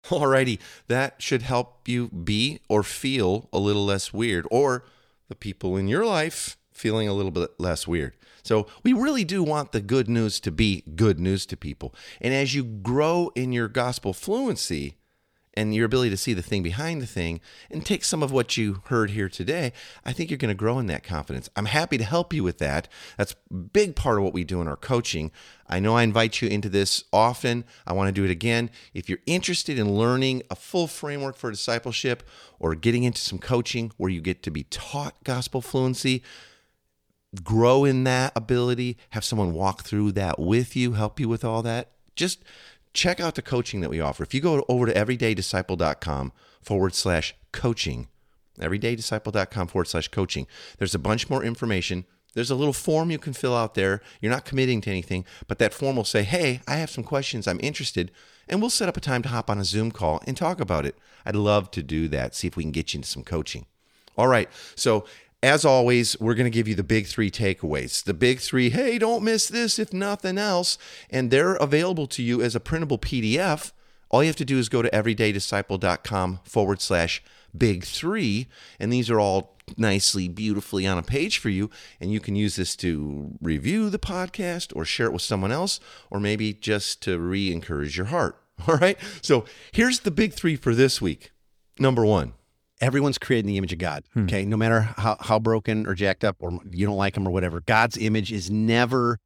Alrighty, 0.06 0.58
that 0.86 1.20
should 1.20 1.42
help 1.42 1.86
you 1.88 2.08
be 2.08 2.60
or 2.68 2.82
feel 2.82 3.48
a 3.52 3.58
little 3.58 3.84
less 3.84 4.12
weird, 4.12 4.46
or 4.50 4.84
the 5.28 5.34
people 5.34 5.76
in 5.76 5.88
your 5.88 6.06
life 6.06 6.56
feeling 6.72 7.08
a 7.08 7.12
little 7.12 7.32
bit 7.32 7.50
less 7.58 7.86
weird. 7.86 8.14
So, 8.42 8.66
we 8.82 8.92
really 8.94 9.24
do 9.24 9.42
want 9.42 9.72
the 9.72 9.80
good 9.80 10.08
news 10.08 10.40
to 10.40 10.50
be 10.50 10.82
good 10.94 11.20
news 11.20 11.44
to 11.46 11.56
people. 11.56 11.94
And 12.20 12.32
as 12.32 12.54
you 12.54 12.64
grow 12.64 13.30
in 13.34 13.52
your 13.52 13.68
gospel 13.68 14.14
fluency 14.14 14.96
and 15.58 15.74
your 15.74 15.86
ability 15.86 16.08
to 16.10 16.16
see 16.16 16.34
the 16.34 16.42
thing 16.42 16.62
behind 16.62 17.02
the 17.02 17.06
thing 17.06 17.40
and 17.68 17.84
take 17.84 18.04
some 18.04 18.22
of 18.22 18.30
what 18.30 18.56
you 18.56 18.80
heard 18.84 19.10
here 19.10 19.28
today, 19.28 19.72
I 20.04 20.12
think 20.12 20.30
you're 20.30 20.38
going 20.38 20.50
to 20.50 20.54
grow 20.54 20.78
in 20.78 20.86
that 20.86 21.02
confidence. 21.02 21.50
I'm 21.56 21.66
happy 21.66 21.98
to 21.98 22.04
help 22.04 22.32
you 22.32 22.44
with 22.44 22.58
that. 22.58 22.86
That's 23.16 23.34
a 23.50 23.54
big 23.54 23.96
part 23.96 24.18
of 24.18 24.22
what 24.22 24.32
we 24.32 24.44
do 24.44 24.60
in 24.60 24.68
our 24.68 24.76
coaching. 24.76 25.32
I 25.66 25.80
know 25.80 25.96
I 25.96 26.04
invite 26.04 26.40
you 26.40 26.48
into 26.48 26.68
this 26.68 27.02
often. 27.12 27.64
I 27.88 27.92
want 27.92 28.06
to 28.06 28.12
do 28.12 28.24
it 28.24 28.30
again. 28.30 28.70
If 28.94 29.08
you're 29.08 29.18
interested 29.26 29.80
in 29.80 29.96
learning 29.96 30.44
a 30.48 30.54
full 30.54 30.86
framework 30.86 31.36
for 31.36 31.50
discipleship 31.50 32.22
or 32.60 32.76
getting 32.76 33.02
into 33.02 33.20
some 33.20 33.40
coaching 33.40 33.90
where 33.96 34.10
you 34.10 34.20
get 34.20 34.44
to 34.44 34.52
be 34.52 34.62
taught 34.62 35.24
gospel 35.24 35.60
fluency, 35.60 36.22
grow 37.42 37.84
in 37.84 38.04
that 38.04 38.30
ability, 38.36 38.96
have 39.10 39.24
someone 39.24 39.52
walk 39.52 39.82
through 39.82 40.12
that 40.12 40.38
with 40.38 40.76
you, 40.76 40.92
help 40.92 41.18
you 41.18 41.28
with 41.28 41.44
all 41.44 41.62
that, 41.62 41.90
just 42.14 42.44
check 42.98 43.20
out 43.20 43.36
the 43.36 43.42
coaching 43.42 43.80
that 43.80 43.90
we 43.90 44.00
offer. 44.00 44.22
If 44.22 44.34
you 44.34 44.40
go 44.40 44.64
over 44.68 44.86
to 44.86 44.92
everydaydisciple.com 44.92 46.32
forward 46.60 46.94
slash 46.94 47.34
coaching. 47.52 48.08
Everydaydisciple.com 48.58 49.68
forward 49.68 49.86
slash 49.86 50.08
coaching. 50.08 50.46
There's 50.78 50.94
a 50.94 50.98
bunch 50.98 51.30
more 51.30 51.44
information. 51.44 52.04
There's 52.34 52.50
a 52.50 52.56
little 52.56 52.72
form 52.72 53.10
you 53.10 53.18
can 53.18 53.32
fill 53.32 53.56
out 53.56 53.74
there. 53.74 54.02
You're 54.20 54.32
not 54.32 54.44
committing 54.44 54.80
to 54.82 54.90
anything, 54.90 55.24
but 55.46 55.58
that 55.60 55.72
form 55.72 55.96
will 55.96 56.04
say, 56.04 56.24
Hey, 56.24 56.60
I 56.66 56.76
have 56.76 56.90
some 56.90 57.04
questions. 57.04 57.46
I'm 57.46 57.60
interested. 57.62 58.10
And 58.48 58.60
we'll 58.60 58.70
set 58.70 58.88
up 58.88 58.96
a 58.96 59.00
time 59.00 59.22
to 59.22 59.28
hop 59.28 59.48
on 59.48 59.58
a 59.58 59.64
Zoom 59.64 59.92
call 59.92 60.22
and 60.26 60.36
talk 60.36 60.60
about 60.60 60.84
it. 60.84 60.96
I'd 61.24 61.36
love 61.36 61.70
to 61.72 61.82
do 61.82 62.08
that, 62.08 62.34
see 62.34 62.48
if 62.48 62.56
we 62.56 62.64
can 62.64 62.72
get 62.72 62.92
you 62.92 62.98
into 62.98 63.08
some 63.08 63.22
coaching. 63.22 63.66
All 64.16 64.26
right. 64.26 64.48
So, 64.74 65.04
as 65.42 65.64
always, 65.64 66.18
we're 66.18 66.34
going 66.34 66.50
to 66.50 66.54
give 66.54 66.66
you 66.66 66.74
the 66.74 66.82
big 66.82 67.06
three 67.06 67.30
takeaways. 67.30 68.02
The 68.02 68.14
big 68.14 68.40
three, 68.40 68.70
hey, 68.70 68.98
don't 68.98 69.22
miss 69.22 69.46
this 69.46 69.78
if 69.78 69.92
nothing 69.92 70.36
else. 70.36 70.78
And 71.10 71.30
they're 71.30 71.54
available 71.54 72.06
to 72.08 72.22
you 72.22 72.42
as 72.42 72.54
a 72.54 72.60
printable 72.60 72.98
PDF. 72.98 73.72
All 74.10 74.22
you 74.22 74.28
have 74.28 74.36
to 74.36 74.44
do 74.44 74.58
is 74.58 74.68
go 74.68 74.82
to 74.82 74.90
everydaydisciple.com 74.90 76.40
forward 76.42 76.80
slash 76.80 77.22
big 77.56 77.84
three. 77.84 78.48
And 78.80 78.92
these 78.92 79.10
are 79.10 79.20
all 79.20 79.56
nicely, 79.76 80.28
beautifully 80.28 80.86
on 80.86 80.98
a 80.98 81.02
page 81.02 81.38
for 81.38 81.50
you. 81.50 81.70
And 82.00 82.12
you 82.12 82.18
can 82.18 82.34
use 82.34 82.56
this 82.56 82.74
to 82.76 83.36
review 83.40 83.90
the 83.90 83.98
podcast 83.98 84.74
or 84.74 84.84
share 84.84 85.06
it 85.06 85.12
with 85.12 85.22
someone 85.22 85.52
else, 85.52 85.78
or 86.10 86.18
maybe 86.18 86.52
just 86.52 87.02
to 87.02 87.18
re 87.18 87.52
encourage 87.52 87.96
your 87.96 88.06
heart. 88.06 88.40
All 88.66 88.76
right. 88.76 88.98
So 89.22 89.44
here's 89.70 90.00
the 90.00 90.10
big 90.10 90.32
three 90.32 90.56
for 90.56 90.74
this 90.74 91.00
week. 91.00 91.30
Number 91.78 92.04
one, 92.04 92.32
Everyone's 92.80 93.18
created 93.18 93.46
in 93.46 93.52
the 93.52 93.58
image 93.58 93.72
of 93.72 93.78
God. 93.78 94.04
Okay. 94.16 94.44
No 94.44 94.56
matter 94.56 94.80
how, 94.82 95.16
how 95.20 95.38
broken 95.38 95.86
or 95.86 95.94
jacked 95.94 96.24
up 96.24 96.36
or 96.38 96.60
you 96.70 96.86
don't 96.86 96.96
like 96.96 97.14
them 97.14 97.26
or 97.26 97.30
whatever, 97.30 97.60
God's 97.60 97.96
image 97.96 98.30
is 98.32 98.50
never 98.50 99.18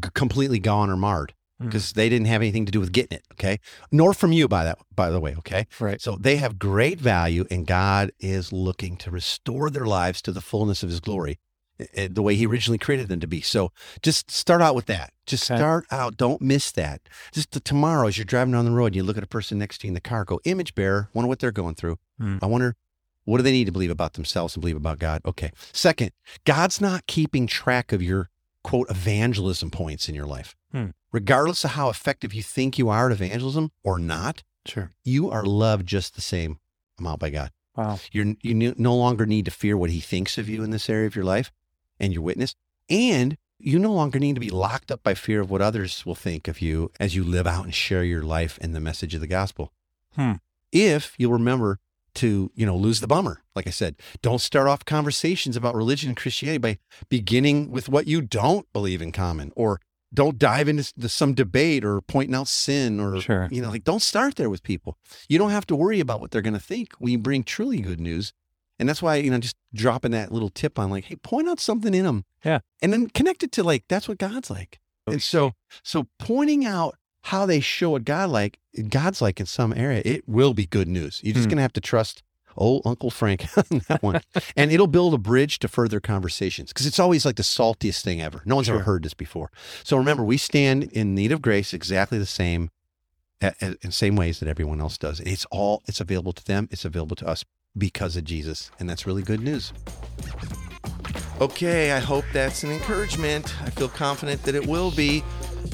g- 0.00 0.08
completely 0.14 0.58
gone 0.60 0.88
or 0.90 0.96
marred 0.96 1.34
because 1.60 1.92
they 1.92 2.08
didn't 2.08 2.26
have 2.26 2.42
anything 2.42 2.66
to 2.66 2.72
do 2.72 2.80
with 2.80 2.90
getting 2.92 3.16
it. 3.18 3.24
Okay. 3.32 3.58
Nor 3.92 4.14
from 4.14 4.32
you, 4.32 4.48
by 4.48 4.64
that, 4.64 4.78
by 4.94 5.10
the 5.10 5.20
way. 5.20 5.34
Okay. 5.38 5.66
Right. 5.78 6.00
So 6.00 6.16
they 6.16 6.36
have 6.36 6.58
great 6.58 6.98
value 7.00 7.44
and 7.52 7.66
God 7.66 8.10
is 8.18 8.52
looking 8.52 8.96
to 8.98 9.10
restore 9.12 9.70
their 9.70 9.86
lives 9.86 10.20
to 10.22 10.32
the 10.32 10.40
fullness 10.40 10.82
of 10.82 10.88
his 10.88 10.98
glory 10.98 11.38
eh, 11.78 11.86
eh, 11.94 12.08
the 12.10 12.20
way 12.22 12.34
he 12.34 12.46
originally 12.46 12.78
created 12.78 13.06
them 13.08 13.20
to 13.20 13.28
be. 13.28 13.40
So 13.42 13.70
just 14.02 14.28
start 14.30 14.60
out 14.60 14.74
with 14.74 14.86
that. 14.86 15.12
Just 15.24 15.48
Okay. 15.50 15.58
start 15.58 15.86
out. 15.92 16.16
Don't 16.16 16.42
miss 16.42 16.72
that. 16.72 17.00
Just 17.32 17.52
tomorrow, 17.64 18.08
as 18.08 18.18
you're 18.18 18.24
driving 18.24 18.52
down 18.54 18.64
the 18.64 18.72
road, 18.72 18.86
and 18.86 18.96
you 18.96 19.04
look 19.04 19.16
at 19.16 19.22
a 19.22 19.28
person 19.28 19.56
next 19.58 19.78
to 19.78 19.86
you 19.86 19.90
in 19.90 19.94
the 19.94 20.00
car, 20.00 20.24
go, 20.24 20.40
image 20.44 20.74
bearer, 20.74 21.10
wonder 21.14 21.28
what 21.28 21.38
they're 21.38 21.52
going 21.52 21.76
through. 21.76 21.96
Hmm. 22.18 22.38
I 22.42 22.46
wonder, 22.46 22.74
what 23.24 23.36
do 23.38 23.42
they 23.42 23.52
need 23.52 23.66
to 23.66 23.72
believe 23.72 23.90
about 23.90 24.14
themselves 24.14 24.54
and 24.54 24.60
believe 24.60 24.76
about 24.76 24.98
God? 24.98 25.22
Okay. 25.24 25.50
Second, 25.72 26.10
God's 26.44 26.80
not 26.80 27.06
keeping 27.06 27.46
track 27.46 27.92
of 27.92 28.02
your 28.02 28.28
quote 28.64 28.90
evangelism 28.90 29.70
points 29.70 30.08
in 30.08 30.14
your 30.14 30.26
life. 30.26 30.54
Hmm. 30.72 30.86
Regardless 31.12 31.64
of 31.64 31.70
how 31.72 31.88
effective 31.88 32.32
you 32.32 32.42
think 32.42 32.78
you 32.78 32.88
are 32.88 33.06
at 33.06 33.12
evangelism 33.12 33.70
or 33.84 33.98
not, 33.98 34.42
Sure. 34.64 34.90
you 35.04 35.30
are 35.30 35.44
loved 35.44 35.86
just 35.86 36.14
the 36.14 36.20
same 36.20 36.58
amount 36.98 37.20
by 37.20 37.30
God. 37.30 37.50
Wow. 37.76 37.98
You're, 38.12 38.34
you 38.42 38.74
no- 38.76 38.96
longer 38.96 39.26
need 39.26 39.44
to 39.46 39.50
fear 39.50 39.76
what 39.76 39.90
he 39.90 40.00
thinks 40.00 40.38
of 40.38 40.48
you 40.48 40.62
in 40.62 40.70
this 40.70 40.88
area 40.88 41.06
of 41.06 41.16
your 41.16 41.24
life 41.24 41.50
and 41.98 42.12
your 42.12 42.22
witness. 42.22 42.54
And 42.88 43.36
you 43.58 43.78
no 43.78 43.92
longer 43.92 44.18
need 44.18 44.34
to 44.34 44.40
be 44.40 44.50
locked 44.50 44.90
up 44.90 45.02
by 45.02 45.14
fear 45.14 45.40
of 45.40 45.50
what 45.50 45.62
others 45.62 46.04
will 46.04 46.14
think 46.14 46.48
of 46.48 46.60
you 46.60 46.90
as 47.00 47.14
you 47.14 47.24
live 47.24 47.46
out 47.46 47.64
and 47.64 47.74
share 47.74 48.04
your 48.04 48.22
life 48.22 48.58
and 48.60 48.74
the 48.74 48.80
message 48.80 49.14
of 49.14 49.20
the 49.20 49.26
gospel. 49.26 49.72
Hmm. 50.16 50.32
If 50.70 51.14
you'll 51.18 51.32
remember 51.32 51.78
to, 52.14 52.50
you 52.54 52.66
know, 52.66 52.76
lose 52.76 53.00
the 53.00 53.06
bummer. 53.06 53.42
Like 53.54 53.66
I 53.66 53.70
said, 53.70 53.96
don't 54.22 54.40
start 54.40 54.68
off 54.68 54.84
conversations 54.84 55.56
about 55.56 55.74
religion 55.74 56.10
and 56.10 56.16
Christianity 56.16 56.58
by 56.58 56.78
beginning 57.08 57.70
with 57.70 57.88
what 57.88 58.06
you 58.06 58.20
don't 58.22 58.70
believe 58.72 59.02
in 59.02 59.12
common 59.12 59.52
or 59.56 59.80
don't 60.14 60.38
dive 60.38 60.68
into 60.68 61.08
some 61.08 61.32
debate 61.32 61.84
or 61.84 62.00
pointing 62.02 62.34
out 62.34 62.46
sin 62.48 63.00
or 63.00 63.18
Sure. 63.20 63.48
you 63.50 63.62
know 63.62 63.70
like 63.70 63.82
don't 63.84 64.02
start 64.02 64.36
there 64.36 64.50
with 64.50 64.62
people 64.62 64.98
you 65.28 65.38
don't 65.38 65.50
have 65.52 65.66
to 65.68 65.76
worry 65.76 66.00
about 66.00 66.20
what 66.20 66.30
they're 66.30 66.42
going 66.42 66.52
to 66.52 66.60
think 66.60 66.92
when 66.98 67.12
you 67.12 67.18
bring 67.18 67.42
truly 67.44 67.80
good 67.80 67.98
news 67.98 68.34
and 68.78 68.86
that's 68.88 69.00
why 69.00 69.16
you 69.16 69.30
know 69.30 69.38
just 69.38 69.56
dropping 69.72 70.10
that 70.10 70.30
little 70.30 70.50
tip 70.50 70.78
on 70.78 70.90
like 70.90 71.04
hey 71.06 71.16
point 71.16 71.48
out 71.48 71.58
something 71.60 71.94
in 71.94 72.04
them 72.04 72.24
Yeah. 72.44 72.58
and 72.82 72.92
then 72.92 73.08
connect 73.08 73.42
it 73.42 73.52
to 73.52 73.62
like 73.62 73.84
that's 73.88 74.06
what 74.06 74.18
god's 74.18 74.50
like 74.50 74.80
and 75.06 75.22
so 75.22 75.52
so 75.82 76.08
pointing 76.18 76.66
out 76.66 76.96
how 77.22 77.46
they 77.46 77.60
show 77.60 77.90
what 77.90 78.04
god 78.04 78.30
like 78.30 78.58
god's 78.88 79.22
like 79.22 79.40
in 79.40 79.46
some 79.46 79.72
area 79.74 80.02
it 80.04 80.26
will 80.28 80.54
be 80.54 80.66
good 80.66 80.88
news 80.88 81.20
you're 81.22 81.34
just 81.34 81.44
hmm. 81.44 81.50
going 81.50 81.56
to 81.56 81.62
have 81.62 81.72
to 81.72 81.80
trust 81.80 82.22
old 82.56 82.82
uncle 82.84 83.10
frank 83.10 83.46
on 83.56 83.80
that 83.88 84.02
one 84.02 84.20
and 84.56 84.70
it'll 84.70 84.86
build 84.86 85.14
a 85.14 85.18
bridge 85.18 85.58
to 85.58 85.68
further 85.68 86.00
conversations 86.00 86.70
because 86.70 86.86
it's 86.86 86.98
always 86.98 87.24
like 87.24 87.36
the 87.36 87.42
saltiest 87.42 88.02
thing 88.02 88.20
ever 88.20 88.42
no 88.44 88.56
one's 88.56 88.68
ever 88.68 88.80
heard 88.80 89.02
this 89.02 89.14
before 89.14 89.50
so 89.82 89.96
remember 89.96 90.22
we 90.22 90.36
stand 90.36 90.84
in 90.84 91.14
need 91.14 91.32
of 91.32 91.40
grace 91.40 91.72
exactly 91.72 92.18
the 92.18 92.26
same 92.26 92.70
in 93.60 93.90
same 93.90 94.16
ways 94.16 94.40
that 94.40 94.48
everyone 94.48 94.80
else 94.80 94.98
does. 94.98 95.20
It's 95.20 95.46
all 95.50 95.82
it's 95.86 96.00
available 96.00 96.32
to 96.32 96.44
them. 96.44 96.68
It's 96.70 96.84
available 96.84 97.16
to 97.16 97.26
us 97.26 97.44
because 97.76 98.16
of 98.16 98.24
Jesus, 98.24 98.70
and 98.78 98.88
that's 98.88 99.06
really 99.06 99.22
good 99.22 99.40
news. 99.40 99.72
Okay, 101.40 101.92
I 101.92 101.98
hope 101.98 102.24
that's 102.32 102.62
an 102.62 102.70
encouragement. 102.70 103.54
I 103.62 103.70
feel 103.70 103.88
confident 103.88 104.42
that 104.44 104.54
it 104.54 104.66
will 104.66 104.90
be. 104.90 105.24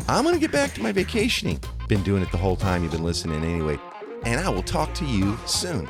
I'm 0.09 0.25
going 0.25 0.35
to 0.35 0.41
get 0.41 0.53
back 0.53 0.75
to 0.75 0.83
my 0.83 0.93
vacationing. 0.93 1.61
Been 1.89 2.03
doing 2.03 2.23
it 2.23 2.31
the 2.31 2.39
whole 2.39 2.57
time 2.57 2.83
you've 2.83 2.93
been 2.93 3.03
listening 3.03 3.43
anyway. 3.45 3.79
And 4.25 4.41
I 4.41 4.49
will 4.49 4.63
talk 4.63 4.95
to 4.95 5.05
you 5.05 5.39
soon. 5.47 5.89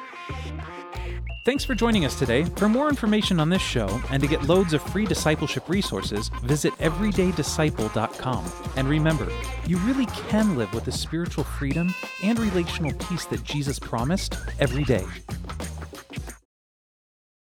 Thanks 1.44 1.64
for 1.64 1.74
joining 1.74 2.04
us 2.04 2.18
today. 2.18 2.44
For 2.56 2.68
more 2.68 2.90
information 2.90 3.40
on 3.40 3.48
this 3.48 3.62
show 3.62 4.02
and 4.10 4.22
to 4.22 4.28
get 4.28 4.42
loads 4.42 4.74
of 4.74 4.82
free 4.82 5.06
discipleship 5.06 5.66
resources, 5.66 6.28
visit 6.42 6.74
everydaydisciple.com. 6.74 8.52
And 8.76 8.86
remember, 8.86 9.28
you 9.66 9.78
really 9.78 10.04
can 10.28 10.58
live 10.58 10.74
with 10.74 10.84
the 10.84 10.92
spiritual 10.92 11.44
freedom 11.44 11.94
and 12.22 12.38
relational 12.38 12.92
peace 13.08 13.24
that 13.26 13.44
Jesus 13.44 13.78
promised 13.78 14.36
every 14.60 14.84
day. 14.84 15.06